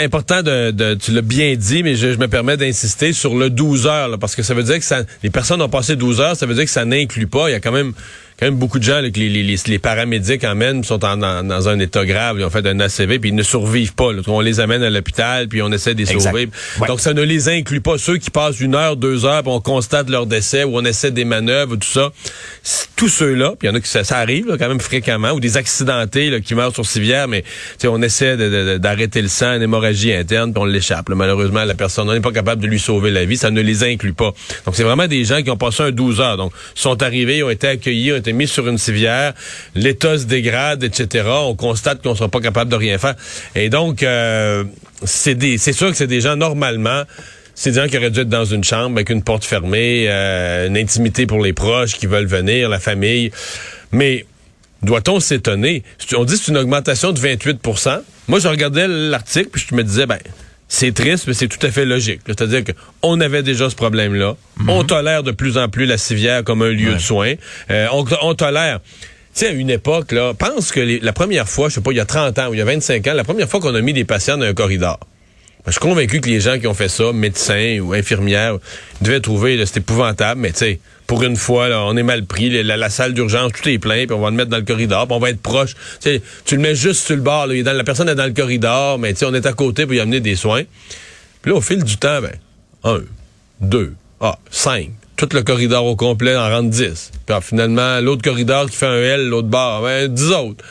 important 0.02 0.44
de, 0.44 0.96
tu 0.96 1.12
l'as 1.12 1.22
bien 1.22 1.56
dit, 1.56 1.82
mais 1.82 1.96
je, 1.96 2.08
me 2.08 2.28
permets 2.28 2.58
d'insister 2.58 3.14
sur 3.14 3.36
le 3.36 3.50
12 3.50 3.88
heures, 3.88 4.20
parce 4.20 4.36
que 4.36 4.44
ça 4.44 4.54
veut 4.54 4.64
dire 4.64 4.78
que 4.78 4.84
ça, 4.84 5.04
les 5.24 5.30
personnes 5.30 5.62
ont 5.62 5.70
passé 5.70 5.96
12 5.96 6.20
heures, 6.20 6.36
ça 6.36 6.46
veut 6.46 6.56
dire 6.56 6.66
que 6.66 6.70
ça 6.70 6.84
n'inclut 6.84 7.28
pas. 7.28 7.50
Il 7.50 7.54
y 7.54 7.56
a 7.56 7.62
quand 7.62 7.72
même 7.72 7.94
quand 8.40 8.46
même 8.46 8.56
beaucoup 8.56 8.80
de 8.80 8.84
gens 8.84 9.00
que 9.02 9.20
les, 9.20 9.30
les, 9.30 9.56
les, 9.68 9.80
paramédics 9.80 10.44
emmènent 10.44 10.84
sont 10.84 11.04
en, 11.06 11.18
dans 11.18 11.70
un 11.70 11.80
état 11.80 12.06
grave, 12.06 12.38
ils 12.40 12.46
ont 12.46 12.50
fait 12.50 12.66
un 12.66 12.80
ACV 12.80 13.20
puis 13.20 13.30
ils 13.30 13.36
ne 13.36 13.44
survivent 13.44 13.94
pas. 13.94 14.10
On 14.28 14.42
les 14.42 14.60
amène 14.60 14.84
à 14.84 14.90
l'hôpital 14.90 15.48
puis 15.48 15.62
on 15.62 15.72
essaie 15.72 15.94
de 15.94 16.00
les 16.00 16.20
sauver. 16.20 16.50
Donc 16.88 17.00
ça 17.00 17.14
ne 17.14 17.22
les 17.22 17.50
inclut 17.50 17.82
pas 17.82 17.98
ceux 17.98 18.18
qui 18.18 18.30
passent 18.30 18.60
une 18.60 18.76
heure, 18.76 18.98
deux 18.98 19.26
heures, 19.26 19.44
puis 19.44 19.52
on 19.52 19.62
constate 19.62 20.10
leur 20.10 20.26
décès 20.26 20.64
ou 20.64 20.78
on 20.78 20.86
essaie 20.86 21.12
des 21.12 21.26
manœuvres, 21.26 21.76
tout 21.76 21.88
ça. 21.88 22.12
Tous 22.96 23.10
ceux-là, 23.10 23.54
puis 23.58 23.68
il 23.68 23.72
y 23.72 23.74
en 23.74 23.76
a 23.76 23.80
qui 23.80 23.90
ça, 23.90 24.02
arrive 24.18 24.46
quand 24.58 24.68
même 24.68 24.80
fréquemment 24.80 25.32
ou 25.32 25.40
des 25.40 25.58
accidentés 25.58 26.42
qui 26.42 26.56
meurent 26.56 26.74
sur 26.74 26.86
civière, 26.86 27.28
mais 27.28 27.44
on 27.86 28.02
essaie 28.02 28.38
d'arrêter 28.80 29.22
le 29.22 29.28
sang, 29.28 29.56
une 29.56 29.62
hémorragie 29.62 30.14
interne, 30.14 30.54
puis 30.54 30.62
on 30.62 30.66
l'échappe. 30.66 31.10
Malheureusement, 31.10 31.64
la 31.66 31.74
personne 31.74 32.12
n'est 32.12 32.20
pas 32.20 32.32
capable 32.32 32.62
de 32.62 32.68
lui 32.68 32.80
sauver 32.80 33.12
la 33.12 33.26
vie, 33.26 33.38
ça 33.38 33.52
ne 33.52 33.62
les 33.62 33.84
inclut 33.84 34.14
pas. 34.14 34.34
Donc 34.66 34.76
c'est 34.76 34.84
vraiment 34.84 35.08
des 35.08 35.24
gens 35.26 35.42
qui 35.42 35.50
ont 35.50 35.58
passé 35.58 35.84
un 35.84 35.92
12 35.92 36.22
heures. 36.22 36.38
Donc 36.38 36.54
sont 36.76 37.02
arrivés, 37.04 37.44
ont 37.44 37.50
été 37.50 37.68
accueillis, 37.68 38.14
ont 38.14 38.18
mis 38.32 38.48
sur 38.48 38.68
une 38.70 38.78
civière, 38.78 39.34
l'état 39.76 40.18
se 40.18 40.26
dégrade, 40.26 40.84
etc. 40.84 41.28
On 41.28 41.56
constate 41.56 42.02
qu'on 42.02 42.16
sera 42.16 42.30
pas 42.30 42.40
capable 42.40 42.72
de 42.72 42.78
rien 42.78 42.98
faire. 42.98 43.16
Et 43.56 43.70
donc, 43.70 44.04
euh, 44.04 44.64
c'est 45.04 45.74
sûr 45.74 45.90
que 45.90 45.98
c'est 45.98 46.08
des 46.08 46.22
gens 46.22 46.38
normalement 46.38 47.04
c'est 47.56 47.72
des 47.72 47.82
gens 47.82 47.88
qui 47.88 47.98
auraient 47.98 48.10
dû 48.10 48.22
être 48.22 48.30
dans 48.30 48.46
une 48.46 48.64
chambre 48.64 48.96
avec 48.96 49.10
une 49.10 49.22
porte 49.22 49.46
fermée, 49.46 50.06
euh, 50.08 50.68
une 50.68 50.78
intimité 50.78 51.28
pour 51.28 51.44
les 51.44 51.54
proches 51.54 51.94
qui 51.94 52.08
veulent 52.08 52.26
venir, 52.26 52.68
la 52.68 52.80
famille. 52.80 53.32
Mais 53.92 54.26
doit-on 54.82 55.20
s'étonner? 55.20 55.84
On 56.16 56.26
dit 56.26 56.34
que 56.34 56.40
c'est 56.40 56.52
une 56.52 56.58
augmentation 56.58 57.12
de 57.12 57.20
28% 57.20 58.02
Moi, 58.28 58.40
je 58.40 58.48
regardais 58.48 58.88
l'article 58.88 59.50
puis 59.50 59.66
je 59.70 59.76
me 59.76 59.84
disais, 59.84 60.06
ben, 60.06 60.18
c'est 60.74 60.92
triste, 60.92 61.26
mais 61.28 61.36
c'est 61.36 61.48
tout 61.48 61.64
à 61.64 61.70
fait 61.70 61.86
logique. 61.86 62.22
C'est-à-dire 62.26 62.64
qu'on 62.64 63.22
avait 63.22 63.44
déjà 63.44 63.70
ce 63.70 63.76
problème-là. 63.76 64.36
Mhm. 64.58 64.70
On 64.70 64.84
tolère 64.84 65.22
de 65.22 65.30
plus 65.30 65.56
en 65.56 65.70
plus 65.70 65.86
la 65.86 66.00
civière 66.00 66.44
comme 66.44 66.64
un 66.64 66.72
lieu 66.72 66.96
de 66.96 67.00
soins. 67.00 67.36
Euh, 67.70 67.88
on, 67.92 68.34
tolère... 68.34 68.80
Tu 68.82 68.92
sais, 69.34 69.48
à 69.50 69.52
une 69.52 69.70
époque, 69.70 70.12
là, 70.12 70.34
pense 70.34 70.72
que 70.72 70.80
la 70.80 71.14
première 71.14 71.48
fois, 71.48 71.70
je 71.70 71.76
sais 71.76 71.82
pas, 71.82 71.92
il 71.92 71.98
y 71.98 72.00
a 72.00 72.06
30 72.06 72.40
ans 72.40 72.48
ou 72.50 72.56
il 72.56 72.58
y 72.58 72.62
a 72.62 72.66
25 72.66 73.08
ans, 73.08 73.14
la 73.14 73.24
première 73.24 73.48
fois 73.48 73.60
qu'on 73.60 73.76
a 73.76 73.82
mis 73.82 73.94
des 73.94 74.04
patients 74.04 74.36
dans 74.36 74.46
un 74.46 74.54
corridor, 74.56 75.00
je 75.68 75.72
suis 75.72 75.80
convaincu 75.80 76.22
que 76.22 76.30
les 76.30 76.40
gens 76.40 76.58
qui 76.58 76.66
ont 76.66 76.74
fait 76.74 76.90
ça, 76.90 77.14
médecins 77.14 77.80
ou 77.80 77.94
infirmières, 77.94 78.58
devaient 79.02 79.20
trouver, 79.20 79.64
c'est 79.68 79.78
épouvantable, 79.78 80.42
mais 80.42 80.52
tu 80.52 80.58
sais, 80.58 80.80
pour 81.08 81.24
une 81.24 81.36
fois, 81.36 81.70
là, 81.70 81.84
on 81.86 81.96
est 81.98 82.04
mal 82.04 82.26
pris, 82.26 82.50
la, 82.64 82.90
salle 82.90 83.14
d'urgence, 83.14 83.52
tout 83.54 83.68
est 83.70 83.78
plein, 83.78 84.06
puis 84.06 84.14
on 84.14 84.20
va 84.20 84.30
le 84.30 84.36
mettre 84.36 84.50
dans 84.50 84.58
le 84.58 84.64
corridor, 84.64 85.08
puis 85.08 85.16
on 85.16 85.20
va 85.20 85.30
être 85.30 85.42
proche. 85.42 85.76
Tu 86.02 86.22
le 86.56 86.58
mets 86.58 86.76
juste 86.76 87.06
sur 87.06 87.16
le 87.16 87.22
bord, 87.22 87.48
là, 87.48 87.74
la 87.74 87.84
personne 87.84 88.10
est 88.10 88.16
dans 88.16 88.26
le 88.26 88.34
corridor, 88.34 89.00
mais 89.00 89.14
on 89.24 89.34
est 89.34 89.46
à 89.46 89.54
côté 89.54 89.86
pour 89.86 89.94
y 89.94 90.00
amener 90.00 90.20
des 90.20 90.36
soins. 90.36 90.64
Puis 91.42 91.52
là, 91.52 91.58
au 91.58 91.62
fil 91.62 91.84
du 91.84 91.98
temps, 91.98 92.22
ben, 92.22 92.34
un, 92.84 93.02
deux, 93.60 93.94
ah, 94.22 94.40
cinq, 94.50 94.92
tout 95.18 95.30
le 95.34 95.42
corridor 95.44 95.86
au 95.86 95.96
complet 95.96 96.36
en 96.36 96.50
rentre 96.50 96.70
dix. 96.70 97.12
Puis 97.26 97.36
finalement, 97.42 98.00
l'autre 98.00 98.22
corridor 98.22 98.70
qui 98.70 98.78
fait 98.78 98.88
un 98.88 98.96
L, 98.96 99.28
l'autre 99.28 99.50
bord, 99.50 99.84
ben, 99.84 100.08
dix 100.08 100.32
autres. 100.32 100.64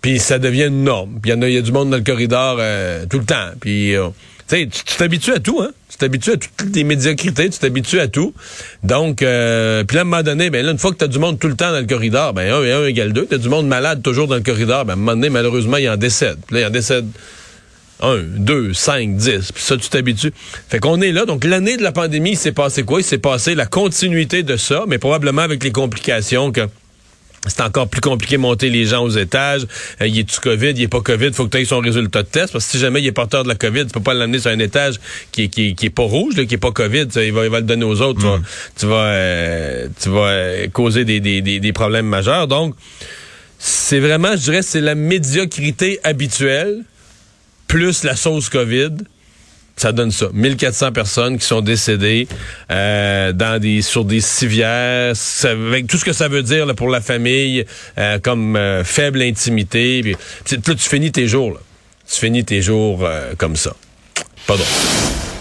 Puis 0.00 0.18
ça 0.18 0.38
devient 0.38 0.66
une 0.66 0.84
norme. 0.84 1.18
Puis 1.22 1.32
il 1.32 1.48
y, 1.50 1.56
a 1.56 1.62
du 1.62 1.72
monde 1.72 1.90
dans 1.90 1.96
le 1.96 2.02
corridor 2.02 2.56
euh, 2.58 3.06
tout 3.06 3.18
le 3.18 3.24
temps. 3.24 3.50
Puis 3.60 3.94
euh, 3.94 4.08
tu 4.48 4.68
t'habitues 4.96 5.32
à 5.32 5.38
tout, 5.38 5.60
hein? 5.60 5.70
Tu 6.02 6.06
t'habitues 6.08 6.32
à 6.32 6.36
toutes 6.36 6.74
les 6.74 6.82
médiocrités, 6.82 7.48
tu 7.48 7.60
t'habitues 7.60 8.00
à 8.00 8.08
tout. 8.08 8.34
Donc, 8.82 9.22
euh, 9.22 9.84
puis 9.84 9.94
là, 9.94 10.00
à 10.00 10.02
un 10.02 10.04
moment 10.04 10.22
donné, 10.24 10.50
ben 10.50 10.66
là, 10.66 10.72
une 10.72 10.78
fois 10.78 10.90
que 10.90 10.96
tu 10.96 11.04
as 11.04 11.08
du 11.08 11.20
monde 11.20 11.38
tout 11.38 11.46
le 11.46 11.54
temps 11.54 11.70
dans 11.70 11.78
le 11.78 11.86
corridor, 11.86 12.32
ben 12.32 12.52
un 12.52 12.64
et 12.64 12.72
un 12.72 12.84
égale 12.86 13.12
deux. 13.12 13.24
Tu 13.24 13.36
as 13.36 13.38
du 13.38 13.48
monde 13.48 13.68
malade 13.68 14.02
toujours 14.02 14.26
dans 14.26 14.34
le 14.34 14.40
corridor, 14.40 14.84
ben 14.84 14.94
à 14.94 14.96
un 14.96 14.96
moment 14.96 15.12
donné, 15.12 15.30
malheureusement, 15.30 15.76
il 15.76 15.88
en 15.88 15.96
décède. 15.96 16.38
Puis 16.44 16.56
là, 16.56 16.62
il 16.62 16.66
en 16.66 16.70
décède 16.70 17.06
un, 18.00 18.18
deux, 18.18 18.72
cinq, 18.72 19.14
dix. 19.14 19.52
Puis 19.52 19.62
ça, 19.62 19.76
tu 19.76 19.88
t'habitues. 19.90 20.32
Fait 20.68 20.80
qu'on 20.80 21.00
est 21.00 21.12
là. 21.12 21.24
Donc, 21.24 21.44
l'année 21.44 21.76
de 21.76 21.84
la 21.84 21.92
pandémie, 21.92 22.30
il 22.30 22.36
s'est 22.36 22.50
passé 22.50 22.82
quoi? 22.82 22.98
Il 22.98 23.04
s'est 23.04 23.18
passé 23.18 23.54
la 23.54 23.66
continuité 23.66 24.42
de 24.42 24.56
ça, 24.56 24.82
mais 24.88 24.98
probablement 24.98 25.42
avec 25.42 25.62
les 25.62 25.70
complications 25.70 26.50
que 26.50 26.62
c'est 27.46 27.62
encore 27.62 27.88
plus 27.88 28.00
compliqué 28.00 28.36
de 28.36 28.40
monter 28.40 28.70
les 28.70 28.84
gens 28.84 29.02
aux 29.02 29.10
étages. 29.10 29.66
Euh, 30.00 30.06
il 30.06 30.18
est-tu 30.18 30.40
COVID? 30.40 30.70
Il 30.70 30.82
est 30.82 30.88
pas 30.88 31.00
COVID? 31.00 31.32
faut 31.32 31.46
que 31.46 31.56
tu 31.56 31.62
aies 31.62 31.64
son 31.64 31.80
résultat 31.80 32.22
de 32.22 32.28
test. 32.28 32.52
Parce 32.52 32.64
que 32.66 32.70
si 32.70 32.78
jamais 32.78 33.00
il 33.00 33.06
est 33.06 33.12
porteur 33.12 33.42
de 33.42 33.48
la 33.48 33.54
COVID, 33.54 33.86
tu 33.86 33.92
peux 33.92 34.00
pas 34.00 34.14
l'amener 34.14 34.38
sur 34.38 34.50
un 34.50 34.58
étage 34.58 35.00
qui 35.32 35.44
est, 35.44 35.48
qui, 35.48 35.74
qui 35.74 35.86
est 35.86 35.90
pas 35.90 36.04
rouge, 36.04 36.36
là, 36.36 36.44
qui 36.44 36.54
est 36.54 36.58
pas 36.58 36.70
COVID. 36.70 37.08
il, 37.16 37.32
va, 37.32 37.44
il 37.44 37.50
va 37.50 37.60
le 37.60 37.66
donner 37.66 37.84
aux 37.84 38.00
autres. 38.00 38.20
Tu 38.20 38.26
vas, 38.26 38.38
mm. 38.38 39.90
tu 40.00 40.08
vas, 40.08 40.26
euh, 40.28 40.68
causer 40.72 41.04
des, 41.04 41.20
des, 41.20 41.42
des, 41.42 41.58
des 41.58 41.72
problèmes 41.72 42.06
majeurs. 42.06 42.46
Donc, 42.46 42.74
c'est 43.58 44.00
vraiment, 44.00 44.32
je 44.36 44.42
dirais, 44.42 44.62
c'est 44.62 44.80
la 44.80 44.94
médiocrité 44.94 46.00
habituelle 46.04 46.84
plus 47.66 48.04
la 48.04 48.16
sauce 48.16 48.48
COVID 48.50 48.90
ça 49.76 49.92
donne 49.92 50.10
ça. 50.10 50.26
1400 50.32 50.92
personnes 50.92 51.38
qui 51.38 51.46
sont 51.46 51.60
décédées 51.60 52.28
euh, 52.70 53.32
dans 53.32 53.60
des 53.60 53.82
sur 53.82 54.04
des 54.04 54.20
civières, 54.20 55.14
avec 55.44 55.86
tout 55.86 55.96
ce 55.96 56.04
que 56.04 56.12
ça 56.12 56.28
veut 56.28 56.42
dire 56.42 56.72
pour 56.74 56.88
la 56.88 57.00
famille, 57.00 57.64
euh, 57.98 58.18
comme 58.18 58.56
euh, 58.56 58.84
faible 58.84 59.22
intimité. 59.22 60.02
Puis, 60.02 60.16
tu 60.44 60.76
finis 60.78 61.12
tes 61.12 61.26
jours. 61.26 61.52
Là. 61.52 61.60
Tu 62.08 62.20
finis 62.20 62.44
tes 62.44 62.60
jours 62.62 63.08
comme 63.38 63.56
ça. 63.56 63.74
Pas 64.46 64.54
drôle. 64.54 65.31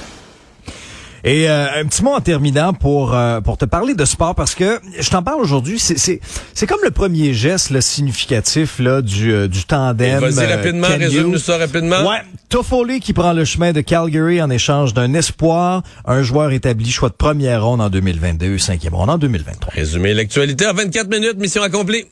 Et 1.24 1.50
euh, 1.50 1.68
un 1.76 1.86
petit 1.86 2.04
mot 2.04 2.12
en 2.12 2.22
terminant 2.22 2.74
pour 2.74 3.16
euh, 3.16 3.42
pour 3.42 3.58
te 3.58 3.66
parler 3.66 3.94
de 3.94 4.06
sport 4.06 4.34
parce 4.34 4.56
que 4.56 4.80
je 5.00 5.10
t'en 5.10 5.22
parle 5.22 5.42
aujourd'hui. 5.42 5.78
C'est 5.78 5.98
c'est 5.98 6.20
c'est 6.54 6.66
comme 6.66 6.80
le 6.84 6.92
premier 6.92 7.34
geste 7.34 7.70
le 7.70 7.82
significatif 7.82 8.80
là 8.80 9.02
du 9.02 9.32
euh, 9.32 9.48
du 9.48 9.64
tandem. 9.66 10.20
Vas-y 10.20 10.46
rapidement, 10.52 10.88
résume-nous 10.88 11.38
ça 11.38 11.58
rapidement. 11.58 12.10
Ouais, 12.10 12.22
Toffoli 12.50 13.00
qui 13.00 13.14
prend 13.14 13.34
le 13.34 13.46
chemin 13.46 13.72
de 13.72 13.82
Calgary 13.82 14.42
en 14.42 14.50
échange 14.50 14.94
d'un 14.94 15.14
espoir, 15.14 15.84
un 16.06 16.24
joueur 16.24 16.52
établi 16.52 16.90
choix 16.90 17.10
de 17.10 17.14
première 17.14 17.64
ronde 17.64 17.82
en 17.82 17.90
2022, 17.90 18.58
cinquième 18.58 18.96
ronde 18.96 19.12
en 19.12 19.18
2023. 19.18 19.74
Résumer 19.74 20.14
l'actualité 20.14 20.66
en 20.68 20.74
24 20.74 21.08
minutes, 21.10 21.38
mission 21.38 21.62
accomplie. 21.62 22.06